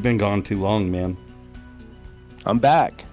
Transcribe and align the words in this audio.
You've 0.00 0.04
been 0.04 0.16
gone 0.16 0.42
too 0.42 0.58
long, 0.58 0.90
man. 0.90 1.14
I'm 2.46 2.58
back. 2.58 3.04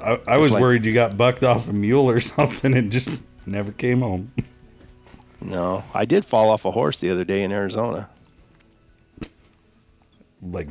I, 0.00 0.18
I 0.26 0.38
was 0.38 0.50
like- 0.50 0.62
worried 0.62 0.86
you 0.86 0.94
got 0.94 1.18
bucked 1.18 1.42
off 1.44 1.68
a 1.68 1.74
mule 1.74 2.08
or 2.08 2.20
something 2.38 2.72
and 2.72 2.90
just 2.90 3.10
never 3.44 3.70
came 3.70 4.00
home. 4.00 4.32
No, 5.42 5.84
I 5.92 6.06
did 6.06 6.24
fall 6.24 6.48
off 6.48 6.64
a 6.64 6.70
horse 6.70 6.96
the 6.96 7.10
other 7.10 7.22
day 7.26 7.42
in 7.42 7.52
Arizona. 7.52 8.08
like 10.40 10.68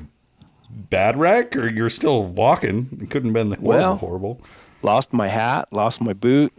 bad 0.72 1.16
wreck, 1.20 1.56
or 1.56 1.70
you're 1.72 1.92
still 1.92 2.24
walking? 2.24 2.98
It 3.00 3.12
couldn't 3.12 3.30
have 3.30 3.34
been 3.36 3.50
the 3.50 3.58
horrible, 3.58 3.70
Well- 3.70 3.96
horrible. 3.98 4.42
Lost 4.82 5.14
my 5.14 5.28
hat, 5.28 5.68
lost 5.72 6.02
my 6.02 6.14
boot. 6.14 6.52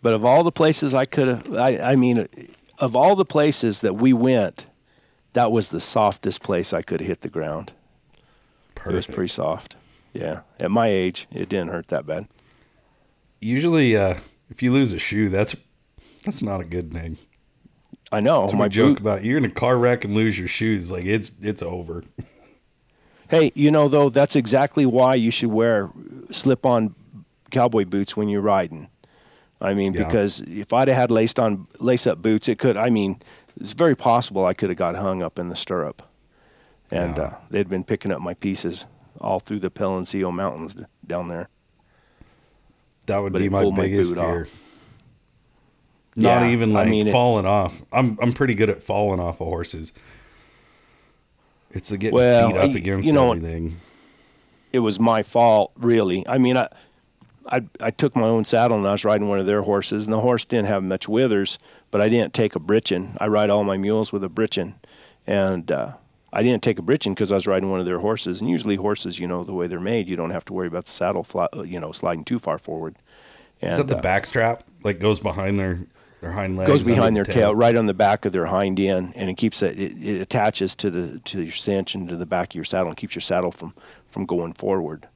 But 0.00 0.14
of 0.14 0.24
all 0.24 0.42
the 0.42 0.50
places 0.52 0.94
I 0.94 1.04
could 1.04 1.28
have, 1.28 1.52
I, 1.54 1.78
I 1.92 1.96
mean, 1.96 2.26
of 2.78 2.96
all 2.96 3.14
the 3.14 3.26
places 3.26 3.80
that 3.80 3.96
we 3.96 4.14
went, 4.14 4.64
that 5.32 5.52
was 5.52 5.68
the 5.68 5.80
softest 5.80 6.42
place 6.42 6.72
I 6.72 6.82
could 6.82 7.00
hit 7.00 7.20
the 7.20 7.28
ground. 7.28 7.72
It 8.86 8.92
was 8.92 9.06
pretty 9.06 9.28
soft. 9.28 9.76
Yeah. 10.12 10.40
At 10.58 10.70
my 10.70 10.88
age, 10.88 11.26
it 11.30 11.48
didn't 11.48 11.68
hurt 11.68 11.88
that 11.88 12.06
bad. 12.06 12.26
Usually, 13.40 13.96
uh, 13.96 14.16
if 14.48 14.62
you 14.62 14.72
lose 14.72 14.92
a 14.92 14.98
shoe, 14.98 15.28
that's 15.28 15.54
that's 16.24 16.42
not 16.42 16.60
a 16.60 16.64
good 16.64 16.92
thing. 16.92 17.16
I 18.12 18.20
know. 18.20 18.48
So 18.48 18.56
my 18.56 18.68
joke 18.68 18.96
boot, 18.96 19.00
about 19.00 19.24
you're 19.24 19.38
in 19.38 19.44
a 19.44 19.50
car 19.50 19.76
wreck 19.76 20.04
and 20.04 20.14
lose 20.14 20.38
your 20.38 20.48
shoes, 20.48 20.90
like 20.90 21.04
it's 21.04 21.32
it's 21.40 21.62
over. 21.62 22.04
Hey, 23.28 23.52
you 23.54 23.70
know 23.70 23.86
though, 23.88 24.08
that's 24.10 24.34
exactly 24.34 24.84
why 24.84 25.14
you 25.14 25.30
should 25.30 25.50
wear 25.52 25.90
slip-on 26.32 26.94
cowboy 27.50 27.84
boots 27.84 28.16
when 28.16 28.28
you're 28.28 28.40
riding. 28.40 28.88
I 29.60 29.74
mean, 29.74 29.92
Yeah. 29.94 30.04
because 30.04 30.40
if 30.40 30.72
I'd 30.72 30.88
have 30.88 30.96
had 30.96 31.10
laced 31.12 31.38
on 31.38 31.66
lace-up 31.78 32.20
boots, 32.22 32.48
it 32.48 32.58
could. 32.58 32.76
I 32.76 32.90
mean, 32.90 33.20
it's 33.60 33.72
very 33.74 33.94
possible 33.96 34.46
I 34.46 34.54
could 34.54 34.70
have 34.70 34.78
got 34.78 34.96
hung 34.96 35.22
up 35.22 35.38
in 35.38 35.48
the 35.48 35.56
stirrup, 35.56 36.02
and 36.90 37.16
Yeah. 37.16 37.22
uh, 37.22 37.34
they'd 37.50 37.68
been 37.68 37.84
picking 37.84 38.10
up 38.10 38.20
my 38.20 38.34
pieces 38.34 38.86
all 39.20 39.38
through 39.40 39.60
the 39.60 39.70
Peloncillo 39.70 40.32
Mountains 40.32 40.76
down 41.06 41.28
there. 41.28 41.48
That 43.06 43.18
would 43.18 43.32
But 43.32 43.40
be 43.42 43.48
my 43.48 43.62
pulled 43.62 43.76
my 43.76 43.82
biggest 43.84 44.14
fear. 44.14 44.42
off. 44.42 44.66
Not 46.16 46.42
Yeah, 46.42 46.50
even 46.50 46.70
I 46.72 46.80
like 46.80 46.88
mean, 46.88 47.08
it- 47.08 47.12
falling 47.12 47.46
off. 47.46 47.82
I'm 47.92 48.18
I'm 48.20 48.32
pretty 48.32 48.54
good 48.54 48.70
at 48.70 48.82
falling 48.82 49.20
off 49.20 49.40
of 49.40 49.46
horses. 49.46 49.92
It's 51.70 51.88
the 51.88 51.98
getting 51.98 52.16
Well, 52.16 52.48
beat 52.48 52.56
up 52.56 52.74
against 52.74 53.06
you 53.06 53.12
know, 53.12 53.32
everything. 53.32 53.76
it 54.72 54.80
was 54.80 54.98
my 54.98 55.22
fault, 55.22 55.70
really. 55.76 56.26
I 56.26 56.36
mean, 56.38 56.56
I, 56.56 56.68
I, 57.46 57.60
I 57.80 57.90
took 57.92 58.16
my 58.16 58.24
own 58.26 58.44
saddle 58.44 58.76
and 58.76 58.86
I 58.88 58.92
was 58.92 59.04
riding 59.04 59.28
one 59.28 59.38
of 59.38 59.46
their 59.46 59.62
horses, 59.62 60.06
and 60.06 60.12
the 60.12 60.20
horse 60.20 60.44
didn't 60.44 60.66
have 60.66 60.82
much 60.82 61.08
withers, 61.08 61.58
but 61.90 62.00
I 62.00 62.08
didn't 62.08 62.34
take 62.34 62.56
a 62.56 62.60
britchin. 62.60 63.16
I 63.20 63.26
ride 63.26 63.50
all 63.50 63.64
my 63.64 63.76
mules 63.76 64.12
with 64.12 64.24
a 64.24 64.28
britchin, 64.28 64.74
and 65.26 65.70
uh, 65.70 65.92
I 66.32 66.42
didn't 66.42 66.62
take 66.62 66.78
a 66.78 66.82
britchin 66.82 67.14
because 67.14 67.32
I 67.32 67.34
was 67.34 67.46
riding 67.46 67.70
one 67.70 67.80
of 67.80 67.86
their 67.86 67.98
horses. 67.98 68.40
And 68.40 68.48
usually, 68.48 68.76
horses, 68.76 69.18
you 69.18 69.26
know, 69.26 69.44
the 69.44 69.52
way 69.52 69.66
they're 69.66 69.80
made, 69.80 70.08
you 70.08 70.16
don't 70.16 70.30
have 70.30 70.44
to 70.46 70.52
worry 70.52 70.68
about 70.68 70.84
the 70.84 70.92
saddle, 70.92 71.24
fly, 71.24 71.48
you 71.64 71.80
know, 71.80 71.92
sliding 71.92 72.24
too 72.24 72.38
far 72.38 72.58
forward. 72.58 72.96
And, 73.60 73.72
Is 73.72 73.78
that 73.78 73.88
the 73.88 73.98
uh, 73.98 74.02
back 74.02 74.26
strap? 74.26 74.64
Like 74.82 75.00
goes 75.00 75.20
behind 75.20 75.58
their 75.58 75.80
their 76.20 76.32
hind 76.32 76.56
legs? 76.56 76.70
goes 76.70 76.82
behind 76.82 77.16
the 77.16 77.24
their 77.24 77.34
tail, 77.34 77.54
right 77.54 77.76
on 77.76 77.86
the 77.86 77.94
back 77.94 78.24
of 78.24 78.32
their 78.32 78.46
hind 78.46 78.78
end, 78.78 79.12
and 79.16 79.28
it 79.28 79.34
keeps 79.34 79.62
it, 79.62 79.78
it, 79.78 79.92
it 80.02 80.20
attaches 80.20 80.74
to 80.76 80.90
the 80.90 81.18
to 81.20 81.42
your 81.42 81.52
cinch 81.52 81.94
and 81.94 82.08
to 82.08 82.16
the 82.16 82.26
back 82.26 82.50
of 82.50 82.54
your 82.54 82.64
saddle, 82.64 82.88
and 82.88 82.96
keeps 82.96 83.14
your 83.14 83.22
saddle 83.22 83.52
from 83.52 83.74
from 84.08 84.24
going 84.24 84.52
forward. 84.52 85.08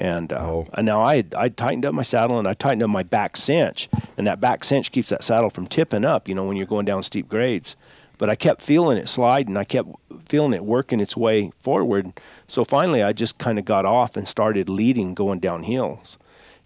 And, 0.00 0.32
uh, 0.32 0.38
Oh. 0.40 0.66
and 0.72 0.86
now 0.86 1.02
I 1.02 1.22
I 1.36 1.50
tightened 1.50 1.84
up 1.84 1.92
my 1.92 2.02
saddle 2.02 2.38
and 2.38 2.48
I 2.48 2.54
tightened 2.54 2.82
up 2.82 2.88
my 2.90 3.02
back 3.02 3.36
cinch, 3.36 3.88
and 4.16 4.26
that 4.26 4.40
back 4.40 4.64
cinch 4.64 4.90
keeps 4.90 5.10
that 5.10 5.22
saddle 5.22 5.50
from 5.50 5.66
tipping 5.66 6.04
up. 6.06 6.26
You 6.26 6.34
know 6.34 6.44
when 6.46 6.56
you're 6.56 6.66
going 6.66 6.86
down 6.86 7.02
steep 7.02 7.28
grades. 7.28 7.76
But 8.16 8.28
I 8.28 8.34
kept 8.34 8.60
feeling 8.60 8.98
it 8.98 9.08
slide, 9.08 9.48
and 9.48 9.56
I 9.58 9.64
kept 9.64 9.88
feeling 10.26 10.52
it 10.52 10.64
working 10.64 11.00
its 11.00 11.16
way 11.16 11.52
forward. 11.62 12.12
So 12.48 12.64
finally, 12.64 13.02
I 13.02 13.12
just 13.14 13.38
kind 13.38 13.58
of 13.58 13.64
got 13.64 13.86
off 13.86 14.14
and 14.16 14.26
started 14.28 14.68
leading, 14.68 15.14
going 15.14 15.38
down 15.40 15.62
hills, 15.64 16.18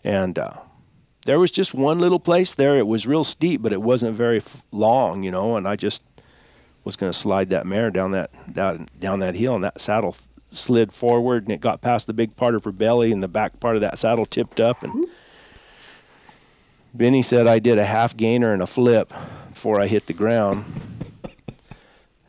and. 0.05 0.39
Uh, 0.39 0.53
there 1.27 1.39
was 1.41 1.51
just 1.51 1.73
one 1.73 1.99
little 2.01 2.21
place 2.21 2.55
there. 2.55 2.77
It 2.77 2.87
was 2.87 3.07
real 3.07 3.25
steep, 3.25 3.63
but 3.63 3.73
it 3.73 3.81
wasn't 3.81 4.15
very 4.15 4.37
f- 4.39 4.61
long, 4.73 5.23
you 5.23 5.31
know. 5.31 5.57
And 5.57 5.67
I 5.67 5.75
just 5.75 6.03
was 6.85 6.97
going 6.97 7.11
to 7.11 7.19
slide 7.19 7.49
that 7.49 7.65
mare 7.65 7.91
down 7.91 8.11
that 8.11 8.31
down, 8.53 8.89
down 9.01 9.21
that 9.21 9.35
hill, 9.35 9.55
and 9.55 9.65
that 9.65 9.81
saddle 9.81 10.15
slid 10.57 10.93
forward, 10.93 11.45
and 11.45 11.53
it 11.53 11.61
got 11.61 11.81
past 11.81 12.07
the 12.07 12.13
big 12.13 12.37
part 12.37 12.55
of 12.55 12.65
her 12.65 12.73
belly, 12.73 13.13
and 13.13 13.23
the 13.23 13.29
back 13.29 13.61
part 13.61 13.77
of 13.77 13.83
that 13.83 13.99
saddle 13.99 14.27
tipped 14.27 14.61
up. 14.61 14.83
And 14.83 15.07
Benny 16.93 17.23
said 17.23 17.47
I 17.47 17.59
did 17.59 17.79
a 17.79 17.85
half 17.85 18.17
gainer 18.17 18.53
and 18.53 18.63
a 18.63 18.67
flip 18.67 19.13
before 19.49 19.81
I 19.81 19.87
hit 19.87 20.07
the 20.07 20.13
ground. 20.13 20.65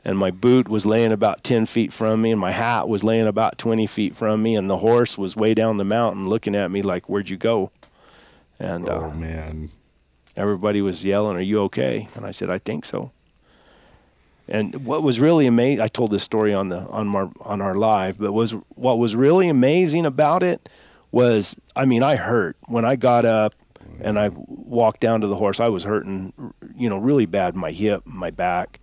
And 0.04 0.20
my 0.20 0.30
boot 0.30 0.70
was 0.70 0.86
laying 0.86 1.12
about 1.12 1.44
10 1.44 1.66
feet 1.66 1.92
from 1.92 2.22
me, 2.22 2.32
and 2.32 2.40
my 2.40 2.52
hat 2.52 2.88
was 2.88 3.04
laying 3.04 3.26
about 3.26 3.58
20 3.58 3.88
feet 3.88 4.16
from 4.16 4.44
me, 4.44 4.56
and 4.56 4.70
the 4.70 4.78
horse 4.78 5.18
was 5.18 5.36
way 5.36 5.56
down 5.56 5.78
the 5.78 5.84
mountain 5.84 6.28
looking 6.30 6.56
at 6.56 6.70
me 6.70 6.84
like, 6.84 7.10
Where'd 7.10 7.30
you 7.30 7.38
go? 7.38 7.72
And 8.60 8.88
uh, 8.88 9.00
Oh 9.06 9.12
man. 9.12 9.72
everybody 10.38 10.82
was 10.82 11.04
yelling, 11.04 11.36
"Are 11.38 11.42
you 11.42 11.60
okay?" 11.64 12.08
And 12.16 12.26
I 12.26 12.32
said, 12.32 12.50
"I 12.50 12.58
think 12.58 12.86
so." 12.86 13.12
And 14.48 14.86
what 14.86 15.02
was 15.02 15.20
really 15.20 15.48
amazing, 15.48 15.82
I 15.82 15.88
told 15.88 16.12
this 16.12 16.24
story 16.24 16.54
on 16.54 16.70
the 16.70 16.82
on 16.88 17.16
our 17.16 17.32
on 17.42 17.62
our 17.62 17.76
live, 17.76 18.20
but 18.20 18.32
was 18.32 18.52
what 18.70 19.00
was 19.00 19.16
really 19.16 19.50
amazing 19.50 20.06
about 20.06 20.44
it 20.44 20.70
was, 21.12 21.56
I 21.76 21.86
mean, 21.86 22.04
I 22.04 22.16
hurt 22.16 22.58
when 22.68 22.86
I 22.86 22.96
got 22.96 23.26
up 23.26 23.56
and 24.00 24.20
I 24.20 24.30
walked 24.36 25.00
down 25.00 25.22
to 25.22 25.28
the 25.28 25.36
horse. 25.36 25.60
I 25.60 25.70
was 25.70 25.84
hurting, 25.84 26.34
you 26.76 26.90
know, 26.90 26.98
really 26.98 27.26
bad, 27.26 27.56
my 27.56 27.72
hip, 27.72 28.04
my 28.06 28.30
back, 28.30 28.80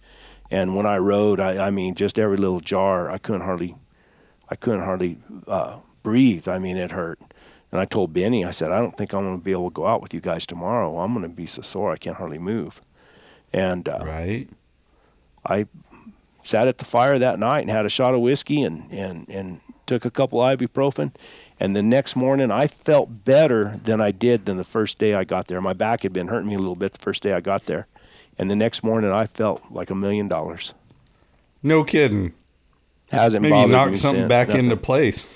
and 0.50 0.76
when 0.76 0.84
I 0.84 0.98
rode, 0.98 1.40
I, 1.40 1.68
I 1.68 1.70
mean, 1.70 1.94
just 1.94 2.18
every 2.18 2.36
little 2.36 2.60
jar, 2.60 3.10
I 3.10 3.18
couldn't 3.18 3.40
hardly, 3.40 3.74
I 4.48 4.54
couldn't 4.54 4.82
hardly 4.82 5.18
uh, 5.46 5.78
breathe. 6.02 6.48
I 6.48 6.58
mean, 6.58 6.76
it 6.76 6.90
hurt. 6.90 7.20
And 7.70 7.80
I 7.80 7.86
told 7.86 8.12
Benny, 8.12 8.44
I 8.44 8.50
said, 8.50 8.70
I 8.70 8.78
don't 8.78 8.94
think 8.94 9.14
I'm 9.14 9.24
going 9.24 9.38
to 9.38 9.44
be 9.44 9.52
able 9.52 9.70
to 9.70 9.74
go 9.74 9.86
out 9.86 10.02
with 10.02 10.12
you 10.12 10.20
guys 10.20 10.44
tomorrow. 10.44 10.98
I'm 10.98 11.14
going 11.14 11.22
to 11.22 11.34
be 11.34 11.46
so 11.46 11.62
sore 11.62 11.90
I 11.90 11.96
can't 11.96 12.16
hardly 12.16 12.38
move. 12.38 12.82
And 13.50 13.88
uh, 13.88 14.00
Right. 14.02 14.48
I 15.46 15.66
sat 16.42 16.68
at 16.68 16.78
the 16.78 16.84
fire 16.84 17.18
that 17.18 17.38
night 17.38 17.60
and 17.60 17.70
had 17.70 17.86
a 17.86 17.88
shot 17.88 18.14
of 18.14 18.20
whiskey 18.20 18.62
and, 18.62 18.90
and, 18.92 19.28
and 19.28 19.60
took 19.86 20.04
a 20.04 20.10
couple 20.10 20.38
ibuprofen. 20.40 21.12
And 21.60 21.76
the 21.76 21.82
next 21.82 22.16
morning, 22.16 22.50
I 22.50 22.66
felt 22.66 23.24
better 23.24 23.80
than 23.84 24.00
I 24.00 24.10
did 24.10 24.46
than 24.46 24.56
the 24.56 24.64
first 24.64 24.98
day 24.98 25.14
I 25.14 25.22
got 25.24 25.46
there. 25.46 25.60
My 25.60 25.72
back 25.72 26.02
had 26.02 26.12
been 26.12 26.28
hurting 26.28 26.48
me 26.48 26.56
a 26.56 26.58
little 26.58 26.74
bit 26.76 26.92
the 26.92 26.98
first 26.98 27.22
day 27.22 27.32
I 27.32 27.40
got 27.40 27.66
there. 27.66 27.86
And 28.38 28.50
the 28.50 28.56
next 28.56 28.82
morning, 28.82 29.10
I 29.12 29.26
felt 29.26 29.62
like 29.70 29.90
a 29.90 29.94
million 29.94 30.26
dollars. 30.26 30.74
No 31.62 31.84
kidding. 31.84 32.32
Hasn't 33.12 33.42
Maybe 33.42 33.50
you 33.54 33.62
bothered 33.66 33.70
me 33.70 33.76
knocked 33.76 33.98
something 33.98 34.22
since. 34.22 34.28
back 34.28 34.48
Nothing. 34.48 34.64
into 34.64 34.76
place. 34.76 35.26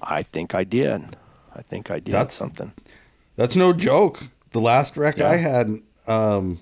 I 0.00 0.22
think 0.22 0.54
I 0.54 0.64
did. 0.64 1.16
I 1.54 1.62
think 1.62 1.90
I 1.90 1.98
did 1.98 2.12
That's- 2.14 2.34
something. 2.34 2.72
That's 3.36 3.56
no 3.56 3.72
joke. 3.72 4.20
The 4.52 4.60
last 4.60 4.96
wreck 4.96 5.20
I 5.20 5.36
had, 5.36 5.80
um, 6.06 6.60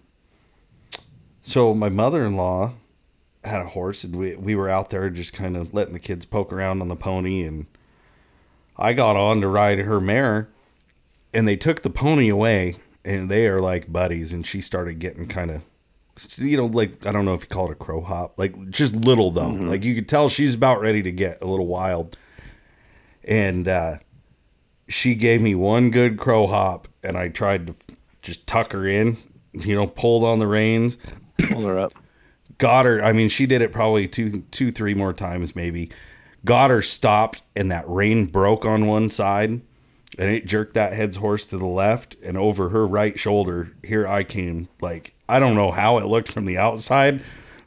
so 1.43 1.75
my 1.75 1.89
mother 1.91 2.25
in 2.25 2.37
law 2.37 2.73
had 3.45 3.63
a 3.63 3.69
horse, 3.69 4.05
and 4.05 4.17
we 4.17 4.37
we 4.37 4.55
were 4.55 4.69
out 4.69 4.91
there 4.91 5.11
just 5.11 5.33
kind 5.33 5.57
of 5.57 5.75
letting 5.75 5.95
the 5.95 6.01
kids 6.01 6.25
poke 6.25 6.53
around 6.53 6.81
on 6.81 6.89
the 6.89 6.97
pony, 6.97 7.43
and 7.43 7.67
I 8.77 8.93
got 8.93 9.17
on 9.17 9.41
to 9.41 9.49
ride 9.49 9.81
her 9.81 10.01
mare, 10.01 10.49
and 11.35 11.47
they 11.47 11.57
took 11.57 11.83
the 11.83 11.91
pony 11.91 12.29
away, 12.29 12.77
and 13.05 13.31
they 13.31 13.47
are 13.47 13.59
like 13.59 13.93
buddies, 13.93 14.33
and 14.33 14.47
she 14.47 14.61
started 14.61 14.99
getting 14.99 15.27
kind 15.27 15.51
of. 15.51 15.63
You 16.37 16.59
know, 16.59 16.67
like 16.67 17.07
I 17.07 17.13
don't 17.13 17.25
know 17.25 17.33
if 17.35 17.43
you 17.43 17.49
call 17.49 17.67
it 17.71 17.73
a 17.73 17.75
crow 17.75 18.03
hop, 18.03 18.39
like 18.39 18.69
just 18.71 18.95
little 18.95 19.31
though. 19.31 19.49
Like 19.49 19.83
you 19.83 19.95
could 19.95 20.11
tell 20.11 20.29
she's 20.29 20.55
about 20.55 20.83
ready 20.83 21.03
to 21.03 21.11
get 21.11 21.41
a 21.41 21.47
little 21.47 21.67
wild. 21.67 22.19
And 23.25 23.67
uh 23.67 23.97
she 24.89 25.15
gave 25.15 25.41
me 25.41 25.55
one 25.55 25.91
good 25.91 26.19
crow 26.19 26.47
hop 26.47 26.87
and 27.03 27.17
I 27.17 27.29
tried 27.29 27.67
to 27.69 27.75
just 28.21 28.47
tuck 28.47 28.73
her 28.73 28.87
in, 28.87 29.17
you 29.55 29.75
know, 29.75 29.87
pulled 29.87 30.23
on 30.23 30.39
the 30.39 30.47
reins, 30.47 30.99
Pull 31.49 31.63
her 31.63 31.79
up. 31.79 31.95
Got 32.63 32.85
her. 32.85 33.03
I 33.03 33.13
mean, 33.13 33.29
she 33.29 33.47
did 33.47 33.61
it 33.61 33.73
probably 33.73 34.07
two, 34.07 34.43
two, 34.53 34.71
three 34.71 34.95
more 34.95 35.13
times 35.13 35.57
maybe. 35.57 35.91
Got 36.45 36.71
her 36.71 36.81
stopped 36.81 37.43
and 37.57 37.73
that 37.73 37.89
rein 37.89 38.27
broke 38.27 38.65
on 38.65 38.87
one 38.87 39.11
side 39.11 39.51
and 39.51 40.31
it 40.31 40.47
jerked 40.47 40.75
that 40.75 40.93
head's 40.93 41.17
horse 41.17 41.45
to 41.47 41.59
the 41.59 41.67
left 41.67 42.15
and 42.23 42.39
over 42.39 42.69
her 42.69 42.87
right 42.87 43.19
shoulder. 43.19 43.73
Here 43.83 44.07
I 44.07 44.23
came. 44.23 44.69
Like, 44.81 45.13
I 45.29 45.41
don't 45.41 45.57
know 45.57 45.73
how 45.73 45.99
it 45.99 46.07
looked 46.07 46.31
from 46.31 46.45
the 46.45 46.57
outside, 46.57 47.21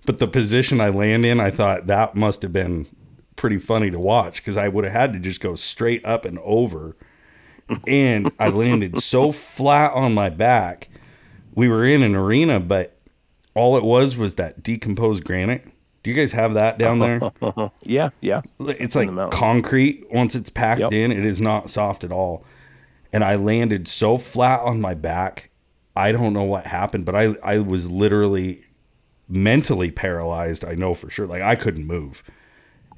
but 0.05 0.19
the 0.19 0.27
position 0.27 0.79
I 0.79 0.87
land 0.89 1.25
in, 1.25 1.41
I 1.41 1.51
thought 1.51 1.87
that 1.87 2.15
must 2.15 2.41
have 2.43 2.53
been 2.53 2.87
pretty 3.35 3.57
funny 3.57 3.91
to 3.91 3.99
watch 3.99 4.37
because 4.37 4.55
I 4.55 4.69
would 4.69 4.85
have 4.85 4.93
had 4.93 5.11
to 5.11 5.19
just 5.19 5.41
go 5.41 5.55
straight 5.55 6.05
up 6.05 6.23
and 6.23 6.39
over 6.39 6.95
and 7.85 8.31
I 8.39 8.47
landed 8.47 9.03
so 9.03 9.33
flat 9.33 9.91
on 9.91 10.13
my 10.13 10.29
back. 10.29 10.87
We 11.53 11.67
were 11.67 11.83
in 11.83 12.01
an 12.01 12.15
arena, 12.15 12.61
but 12.61 12.94
all 13.55 13.75
it 13.77 13.83
was 13.83 14.15
was 14.17 14.35
that 14.35 14.61
decomposed 14.61 15.23
granite. 15.23 15.65
Do 16.03 16.11
you 16.11 16.15
guys 16.17 16.33
have 16.33 16.53
that 16.53 16.77
down 16.77 16.99
there? 16.99 17.19
Yeah, 17.81 18.09
yeah. 18.21 18.41
It's 18.59 18.95
like 18.95 19.09
concrete. 19.31 20.05
Once 20.11 20.35
it's 20.35 20.51
packed 20.51 20.81
Yep. 20.81 20.93
in, 20.93 21.11
it 21.11 21.25
is 21.25 21.41
not 21.41 21.69
soft 21.71 22.03
at 22.03 22.11
all. 22.11 22.45
And 23.11 23.23
I 23.23 23.35
landed 23.35 23.87
so 23.87 24.17
flat 24.19 24.59
on 24.61 24.79
my 24.81 24.93
back. 24.93 25.49
I 25.95 26.11
don't 26.11 26.33
know 26.33 26.43
what 26.43 26.67
happened, 26.67 27.05
but 27.05 27.15
I 27.15 27.35
I 27.43 27.59
was 27.59 27.89
literally 27.89 28.65
mentally 29.27 29.89
paralyzed. 29.89 30.63
I 30.65 30.73
know 30.75 30.93
for 30.93 31.09
sure. 31.09 31.25
Like 31.25 31.41
I 31.41 31.55
couldn't 31.55 31.87
move. 31.87 32.21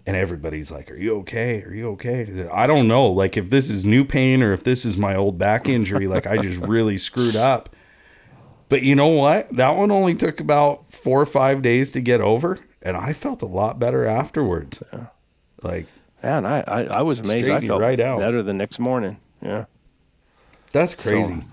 and 0.06 0.16
everybody's 0.16 0.72
like, 0.72 0.90
"Are 0.90 0.96
you 0.96 1.18
okay? 1.20 1.62
Are 1.64 1.74
you 1.74 1.90
okay?" 1.92 2.48
I 2.52 2.66
don't 2.66 2.88
know, 2.88 3.08
like 3.08 3.36
if 3.38 3.50
this 3.50 3.70
is 3.70 3.84
new 3.86 4.04
pain 4.06 4.42
or 4.42 4.54
if 4.54 4.64
this 4.64 4.86
is 4.86 4.98
my 4.98 5.16
old 5.16 5.38
back 5.38 5.68
injury, 5.68 6.08
like 6.08 6.26
I 6.26 6.38
just 6.38 6.62
really 6.62 6.98
screwed 6.98 7.36
up. 7.36 7.70
But 8.70 8.84
you 8.84 8.96
know 8.96 9.08
what? 9.08 9.50
That 9.56 9.76
one 9.76 9.92
only 9.92 10.14
took 10.16 10.40
about 10.40 10.92
four 10.92 11.22
or 11.22 11.26
five 11.26 11.62
days 11.62 11.92
to 11.92 12.02
get 12.02 12.20
over, 12.22 12.60
and 12.82 12.98
I 12.98 13.14
felt 13.14 13.42
a 13.42 13.46
lot 13.46 13.80
better 13.80 14.06
afterwards. 14.06 14.84
Like 15.64 15.88
Man, 16.24 16.46
I, 16.46 16.62
I, 16.62 16.84
I 16.84 17.02
was 17.04 17.20
amazed. 17.20 17.50
I 17.50 17.60
felt 17.60 17.82
right 17.82 18.00
out. 18.00 18.20
better 18.20 18.42
the 18.42 18.54
next 18.54 18.80
morning. 18.80 19.20
Yeah. 19.42 19.66
that's 20.72 20.96
crazy. 20.96 21.44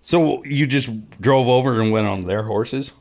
So, 0.00 0.42
you 0.44 0.66
just 0.66 1.20
drove 1.20 1.48
over 1.48 1.80
and 1.80 1.90
went 1.90 2.06
on 2.06 2.24
their 2.24 2.44
horses? 2.44 2.92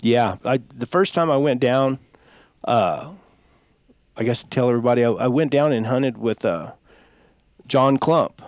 Yeah, 0.00 0.36
I 0.44 0.60
the 0.74 0.86
first 0.86 1.12
time 1.12 1.30
I 1.30 1.36
went 1.36 1.60
down, 1.60 1.98
uh, 2.64 3.10
I 4.16 4.22
guess 4.22 4.44
to 4.44 4.48
tell 4.48 4.68
everybody, 4.68 5.04
I, 5.04 5.10
I 5.10 5.26
went 5.26 5.50
down 5.50 5.72
and 5.72 5.86
hunted 5.86 6.16
with 6.16 6.44
uh, 6.44 6.72
John 7.66 7.98
Clump, 7.98 8.40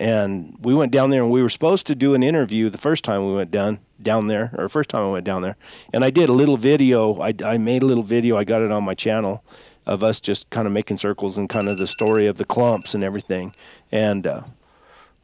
and 0.00 0.56
we 0.62 0.72
went 0.74 0.90
down 0.90 1.10
there 1.10 1.22
and 1.22 1.30
we 1.30 1.42
were 1.42 1.50
supposed 1.50 1.86
to 1.86 1.94
do 1.94 2.14
an 2.14 2.22
interview 2.22 2.70
the 2.70 2.78
first 2.78 3.04
time 3.04 3.26
we 3.26 3.34
went 3.34 3.50
down 3.50 3.78
down 4.02 4.26
there, 4.28 4.50
or 4.56 4.68
first 4.70 4.88
time 4.88 5.02
I 5.02 5.10
went 5.10 5.26
down 5.26 5.42
there, 5.42 5.56
and 5.92 6.02
I 6.02 6.10
did 6.10 6.30
a 6.30 6.32
little 6.32 6.56
video. 6.56 7.20
I, 7.20 7.34
I 7.44 7.58
made 7.58 7.82
a 7.82 7.86
little 7.86 8.02
video. 8.02 8.38
I 8.38 8.44
got 8.44 8.62
it 8.62 8.72
on 8.72 8.82
my 8.82 8.94
channel 8.94 9.44
of 9.84 10.02
us 10.02 10.20
just 10.20 10.48
kind 10.50 10.66
of 10.66 10.72
making 10.72 10.96
circles 10.96 11.36
and 11.36 11.48
kind 11.48 11.68
of 11.68 11.76
the 11.76 11.86
story 11.86 12.26
of 12.26 12.38
the 12.38 12.44
clumps 12.44 12.94
and 12.94 13.04
everything, 13.04 13.54
and. 13.92 14.26
Uh, 14.26 14.42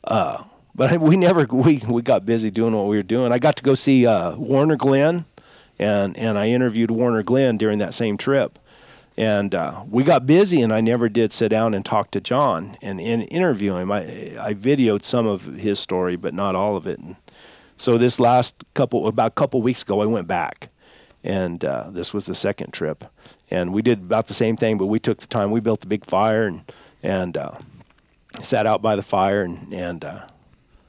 uh, 0.05 0.45
but 0.75 1.01
we 1.01 1.17
never 1.17 1.47
we 1.47 1.83
we 1.89 2.03
got 2.03 2.27
busy 2.27 2.51
doing 2.51 2.75
what 2.75 2.87
we 2.87 2.97
were 2.97 3.03
doing. 3.03 3.33
I 3.33 3.39
got 3.39 3.57
to 3.57 3.63
go 3.63 3.75
see 3.75 4.07
uh, 4.07 4.37
Warner 4.37 4.77
Glenn, 4.77 5.25
and 5.79 6.17
and 6.17 6.39
I 6.39 6.49
interviewed 6.49 6.91
Warner 6.91 7.23
Glenn 7.23 7.57
during 7.57 7.79
that 7.79 7.95
same 7.95 8.17
trip, 8.19 8.59
and 9.17 9.55
uh, 9.55 9.83
we 9.89 10.05
got 10.05 10.27
busy, 10.27 10.61
and 10.61 10.73
I 10.73 10.81
never 10.81 11.09
did 11.09 11.33
sit 11.33 11.49
down 11.49 11.75
and 11.75 11.85
talk 11.85 12.11
to 12.13 12.21
John 12.21 12.77
and, 12.83 13.01
and 13.01 13.27
interview 13.31 13.75
him. 13.77 13.91
I 13.91 14.01
I 14.39 14.55
videoed 14.55 15.05
some 15.05 15.27
of 15.27 15.45
his 15.45 15.79
story, 15.79 16.17
but 16.17 16.35
not 16.35 16.55
all 16.55 16.77
of 16.77 16.87
it. 16.87 16.99
And 16.99 17.17
so 17.77 17.97
this 17.97 18.21
last 18.21 18.65
couple 18.75 19.09
about 19.09 19.29
a 19.29 19.35
couple 19.35 19.63
weeks 19.63 19.83
ago, 19.83 20.03
I 20.03 20.07
went 20.07 20.29
back, 20.29 20.69
and 21.25 21.65
uh, 21.65 21.91
this 21.91 22.13
was 22.13 22.27
the 22.27 22.35
second 22.35 22.73
trip, 22.73 23.05
and 23.51 23.73
we 23.73 23.83
did 23.83 23.99
about 23.99 24.27
the 24.27 24.35
same 24.35 24.57
thing, 24.57 24.77
but 24.77 24.87
we 24.87 24.99
took 24.99 25.19
the 25.19 25.27
time. 25.27 25.51
We 25.51 25.61
built 25.61 25.85
a 25.85 25.89
big 25.89 26.05
fire 26.05 26.47
and 26.47 26.73
and 27.03 27.37
uh, 27.37 27.53
sat 28.43 28.67
out 28.67 28.83
by 28.83 28.97
the 28.97 29.03
fire 29.03 29.43
and 29.43 29.73
and. 29.73 30.05
Uh, 30.05 30.27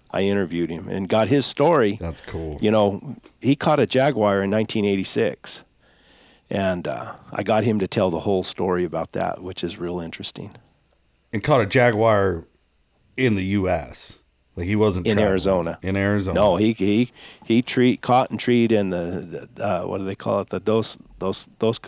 I 0.10 0.22
interviewed 0.22 0.70
him 0.70 0.88
and 0.88 1.08
got 1.08 1.28
his 1.28 1.46
story. 1.46 1.98
That's 2.00 2.22
cool. 2.22 2.58
You 2.62 2.72
know, 2.72 3.18
he 3.42 3.58
caught 3.58 3.80
a 3.80 3.86
jaguar 3.86 4.42
in 4.42 4.50
1986, 4.50 5.66
and 6.50 6.88
uh, 6.88 7.14
I 7.32 7.44
got 7.44 7.64
him 7.64 7.80
to 7.80 7.88
tell 7.88 8.10
the 8.10 8.20
whole 8.22 8.44
story 8.44 8.84
about 8.84 9.12
that, 9.14 9.42
which 9.44 9.64
is 9.64 9.78
real 9.78 10.00
interesting. 10.00 10.54
And 11.34 11.44
caught 11.44 11.62
a 11.62 11.66
jaguar 11.66 12.46
in 13.18 13.36
the 13.36 13.44
U.S. 13.46 14.24
Like 14.56 14.66
he 14.68 14.76
wasn't 14.76 15.06
In 15.08 15.16
traveling. 15.16 15.30
Arizona. 15.30 15.80
In 15.82 15.98
Arizona. 15.98 16.40
No, 16.40 16.56
he 16.56 16.74
he 16.74 17.12
he 17.46 17.62
treat 17.62 18.02
caught 18.02 18.32
and 18.32 18.40
treat 18.40 18.72
in 18.72 18.90
the, 18.90 19.48
the 19.56 19.64
uh, 19.66 19.86
what 19.86 20.00
do 20.00 20.06
they 20.06 20.16
call 20.16 20.42
it? 20.42 20.50
The 20.50 20.60
dos 20.60 20.98
dos 21.20 21.46
dos 21.60 21.80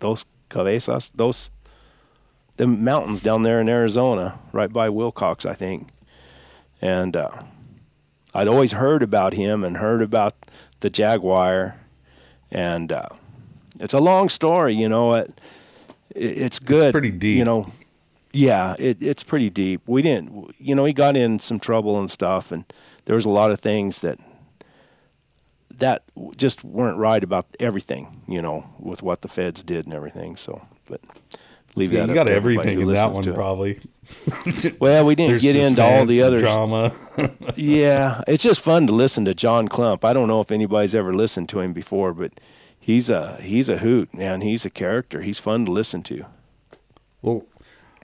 dos 0.00 0.24
cabezas 0.48 1.10
dos 1.10 1.50
the 2.56 2.66
mountains 2.66 3.20
down 3.20 3.42
there 3.42 3.60
in 3.60 3.68
Arizona, 3.68 4.38
right 4.52 4.72
by 4.72 4.88
Willcox, 4.88 5.46
I 5.48 5.54
think. 5.54 5.88
And 6.82 7.16
uh, 7.16 7.30
I'd 8.34 8.48
always 8.48 8.72
heard 8.72 9.02
about 9.02 9.32
him 9.34 9.64
and 9.64 9.76
heard 9.78 10.02
about 10.02 10.34
the 10.80 10.90
jaguar, 10.90 11.76
and 12.50 12.92
uh, 12.92 13.08
it's 13.78 13.94
a 13.94 14.00
long 14.00 14.28
story, 14.28 14.74
you 14.74 14.88
know. 14.88 15.12
It, 15.14 15.40
it 16.14 16.38
it's 16.38 16.58
good. 16.58 16.92
pretty 16.92 17.10
deep. 17.10 17.36
you 17.38 17.44
know. 17.44 17.70
Yeah, 18.32 18.76
it, 18.78 19.02
it's 19.02 19.24
pretty 19.24 19.50
deep. 19.50 19.82
We 19.86 20.02
didn't, 20.02 20.54
you 20.58 20.74
know, 20.76 20.84
he 20.84 20.92
got 20.92 21.16
in 21.16 21.40
some 21.40 21.58
trouble 21.58 21.98
and 21.98 22.08
stuff, 22.08 22.52
and 22.52 22.64
there 23.06 23.16
was 23.16 23.24
a 23.24 23.30
lot 23.30 23.50
of 23.50 23.58
things 23.58 24.00
that 24.00 24.18
that 25.78 26.02
just 26.36 26.62
weren't 26.62 26.98
right 26.98 27.24
about 27.24 27.46
everything, 27.58 28.22
you 28.28 28.40
know, 28.42 28.66
with 28.78 29.02
what 29.02 29.22
the 29.22 29.28
feds 29.28 29.62
did 29.62 29.86
and 29.86 29.94
everything. 29.94 30.36
So, 30.36 30.64
but 30.86 31.00
leave 31.74 31.92
Yeah, 31.92 32.00
that. 32.00 32.08
you 32.08 32.14
got 32.14 32.28
everything 32.28 32.80
in 32.80 32.86
that 32.88 33.12
one, 33.12 33.24
probably. 33.34 33.80
Well, 34.80 35.06
we 35.06 35.14
didn't 35.14 35.40
get 35.40 35.54
into 35.56 35.82
all 35.82 36.04
the 36.04 36.22
other 36.22 36.38
drama. 36.40 36.92
yeah, 37.56 38.22
it's 38.26 38.42
just 38.42 38.60
fun 38.60 38.86
to 38.88 38.92
listen 38.92 39.24
to 39.26 39.34
John 39.34 39.68
Clump. 39.68 40.04
I 40.04 40.12
don't 40.12 40.26
know 40.28 40.40
if 40.40 40.50
anybody's 40.50 40.94
ever 40.94 41.14
listened 41.14 41.48
to 41.50 41.60
him 41.60 41.72
before, 41.72 42.12
but 42.12 42.32
he's 42.80 43.10
a 43.10 43.36
he's 43.36 43.68
a 43.68 43.78
hoot, 43.78 44.12
man. 44.14 44.40
He's 44.40 44.64
a 44.64 44.70
character. 44.70 45.20
He's 45.20 45.38
fun 45.38 45.66
to 45.66 45.70
listen 45.72 46.02
to. 46.04 46.24
Well, 47.22 47.44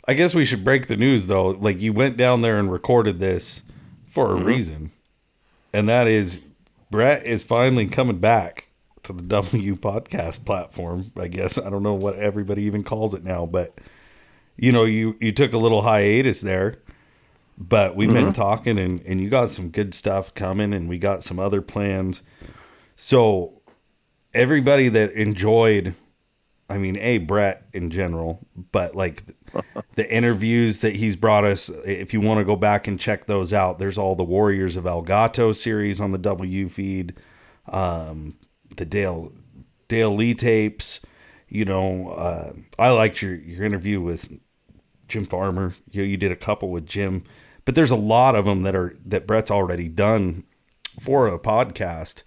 I 0.06 0.14
guess 0.14 0.34
we 0.34 0.44
should 0.44 0.62
break 0.62 0.86
the 0.86 0.96
news 0.96 1.26
though. 1.26 1.48
Like 1.48 1.80
you 1.80 1.92
went 1.92 2.16
down 2.16 2.42
there 2.42 2.58
and 2.58 2.70
recorded 2.70 3.18
this 3.18 3.64
for 4.06 4.32
a 4.32 4.36
mm-hmm. 4.36 4.46
reason, 4.46 4.90
and 5.72 5.88
that 5.88 6.06
is 6.06 6.42
Brett 6.90 7.26
is 7.26 7.42
finally 7.42 7.86
coming 7.86 8.18
back 8.18 8.68
to 9.02 9.12
the 9.12 9.22
W 9.26 9.74
podcast 9.74 10.44
platform. 10.44 11.10
I 11.16 11.28
guess 11.28 11.58
I 11.58 11.70
don't 11.70 11.82
know 11.82 11.94
what 11.94 12.16
everybody 12.16 12.62
even 12.62 12.84
calls 12.84 13.14
it 13.14 13.24
now, 13.24 13.46
but 13.46 13.74
you 14.56 14.70
know, 14.70 14.84
you 14.84 15.16
you 15.20 15.32
took 15.32 15.52
a 15.52 15.58
little 15.58 15.82
hiatus 15.82 16.40
there, 16.40 16.76
but 17.58 17.96
we've 17.96 18.12
been 18.12 18.26
mm-hmm. 18.26 18.32
talking 18.32 18.78
and 18.78 19.02
and 19.06 19.20
you 19.20 19.28
got 19.28 19.50
some 19.50 19.70
good 19.70 19.94
stuff 19.94 20.34
coming, 20.34 20.72
and 20.72 20.88
we 20.88 20.98
got 20.98 21.24
some 21.24 21.38
other 21.38 21.62
plans. 21.62 22.22
So 22.94 23.55
everybody 24.36 24.88
that 24.88 25.12
enjoyed 25.12 25.94
I 26.68 26.78
mean, 26.78 26.96
a 26.98 27.18
Brett 27.18 27.64
in 27.72 27.90
general, 27.90 28.44
but 28.72 28.96
like 28.96 29.22
the 29.94 30.14
interviews 30.14 30.80
that 30.80 30.96
he's 30.96 31.16
brought 31.16 31.44
us. 31.44 31.68
If 31.68 32.12
you 32.12 32.20
want 32.20 32.38
to 32.38 32.44
go 32.44 32.56
back 32.56 32.88
and 32.88 32.98
check 32.98 33.26
those 33.26 33.52
out, 33.52 33.78
there's 33.78 33.98
all 33.98 34.16
the 34.16 34.24
Warriors 34.24 34.76
of 34.76 34.86
El 34.86 35.02
Gato 35.02 35.52
series 35.52 36.00
on 36.00 36.10
the 36.10 36.18
W 36.18 36.68
feed, 36.68 37.14
um, 37.68 38.36
the 38.76 38.84
Dale 38.84 39.32
Dale 39.88 40.14
Lee 40.14 40.34
tapes. 40.34 41.00
You 41.48 41.64
know, 41.64 42.08
uh, 42.10 42.52
I 42.78 42.90
liked 42.90 43.22
your 43.22 43.36
your 43.36 43.64
interview 43.64 44.00
with 44.00 44.40
Jim 45.06 45.24
Farmer. 45.24 45.74
You 45.92 46.02
you 46.02 46.16
did 46.16 46.32
a 46.32 46.36
couple 46.36 46.70
with 46.70 46.86
Jim, 46.86 47.22
but 47.64 47.76
there's 47.76 47.92
a 47.92 47.96
lot 47.96 48.34
of 48.34 48.44
them 48.44 48.62
that 48.62 48.74
are 48.74 48.96
that 49.04 49.28
Brett's 49.28 49.52
already 49.52 49.88
done 49.88 50.42
for 50.98 51.28
a 51.28 51.38
podcast. 51.38 52.24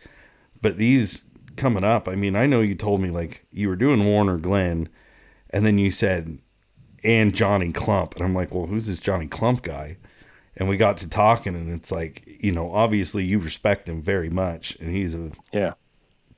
But 0.62 0.78
these 0.78 1.26
coming 1.60 1.84
up, 1.84 2.08
I 2.08 2.16
mean, 2.16 2.36
I 2.36 2.46
know 2.46 2.62
you 2.62 2.76
told 2.76 3.02
me 3.02 3.10
like 3.10 3.44
you 3.52 3.70
were 3.70 3.76
doing 3.76 4.06
Warner 4.06 4.38
Glenn, 4.38 4.90
and 5.52 5.66
then 5.66 5.78
you 5.78 5.92
said 5.92 6.40
and 7.04 7.34
Johnny 7.36 7.72
Clump, 7.72 8.16
and 8.16 8.26
I'm 8.26 8.34
like, 8.36 8.54
well, 8.54 8.68
who's 8.68 8.88
this 8.88 9.00
Johnny 9.00 9.28
Clump 9.28 9.62
guy? 9.64 9.98
And 10.58 10.68
we 10.68 10.78
got 10.78 10.98
to 11.00 11.10
talking, 11.10 11.56
and 11.56 11.72
it's 11.74 11.92
like, 11.92 12.24
you 12.28 12.52
know, 12.52 12.72
obviously 12.74 13.24
you 13.24 13.40
respect 13.40 13.88
him 13.88 14.02
very 14.02 14.30
much, 14.30 14.76
and 14.82 14.92
he's 14.92 15.16
a 15.16 15.32
Yeah, 15.54 15.74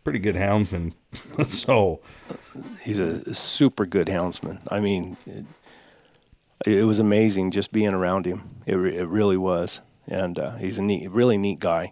pretty 0.03 0.19
good 0.19 0.35
houndsman. 0.35 0.93
so 1.47 2.01
he's 2.81 2.99
a 2.99 3.33
super 3.33 3.85
good 3.85 4.07
houndsman. 4.07 4.61
I 4.69 4.79
mean, 4.79 5.17
it, 5.25 5.45
it 6.65 6.83
was 6.83 6.99
amazing 6.99 7.51
just 7.51 7.71
being 7.71 7.93
around 7.93 8.25
him. 8.25 8.61
It 8.65 8.75
it 8.77 9.05
really 9.07 9.37
was, 9.37 9.81
and 10.07 10.37
uh, 10.37 10.55
he's 10.55 10.77
a 10.77 10.81
neat, 10.81 11.09
really 11.11 11.37
neat 11.37 11.59
guy. 11.59 11.91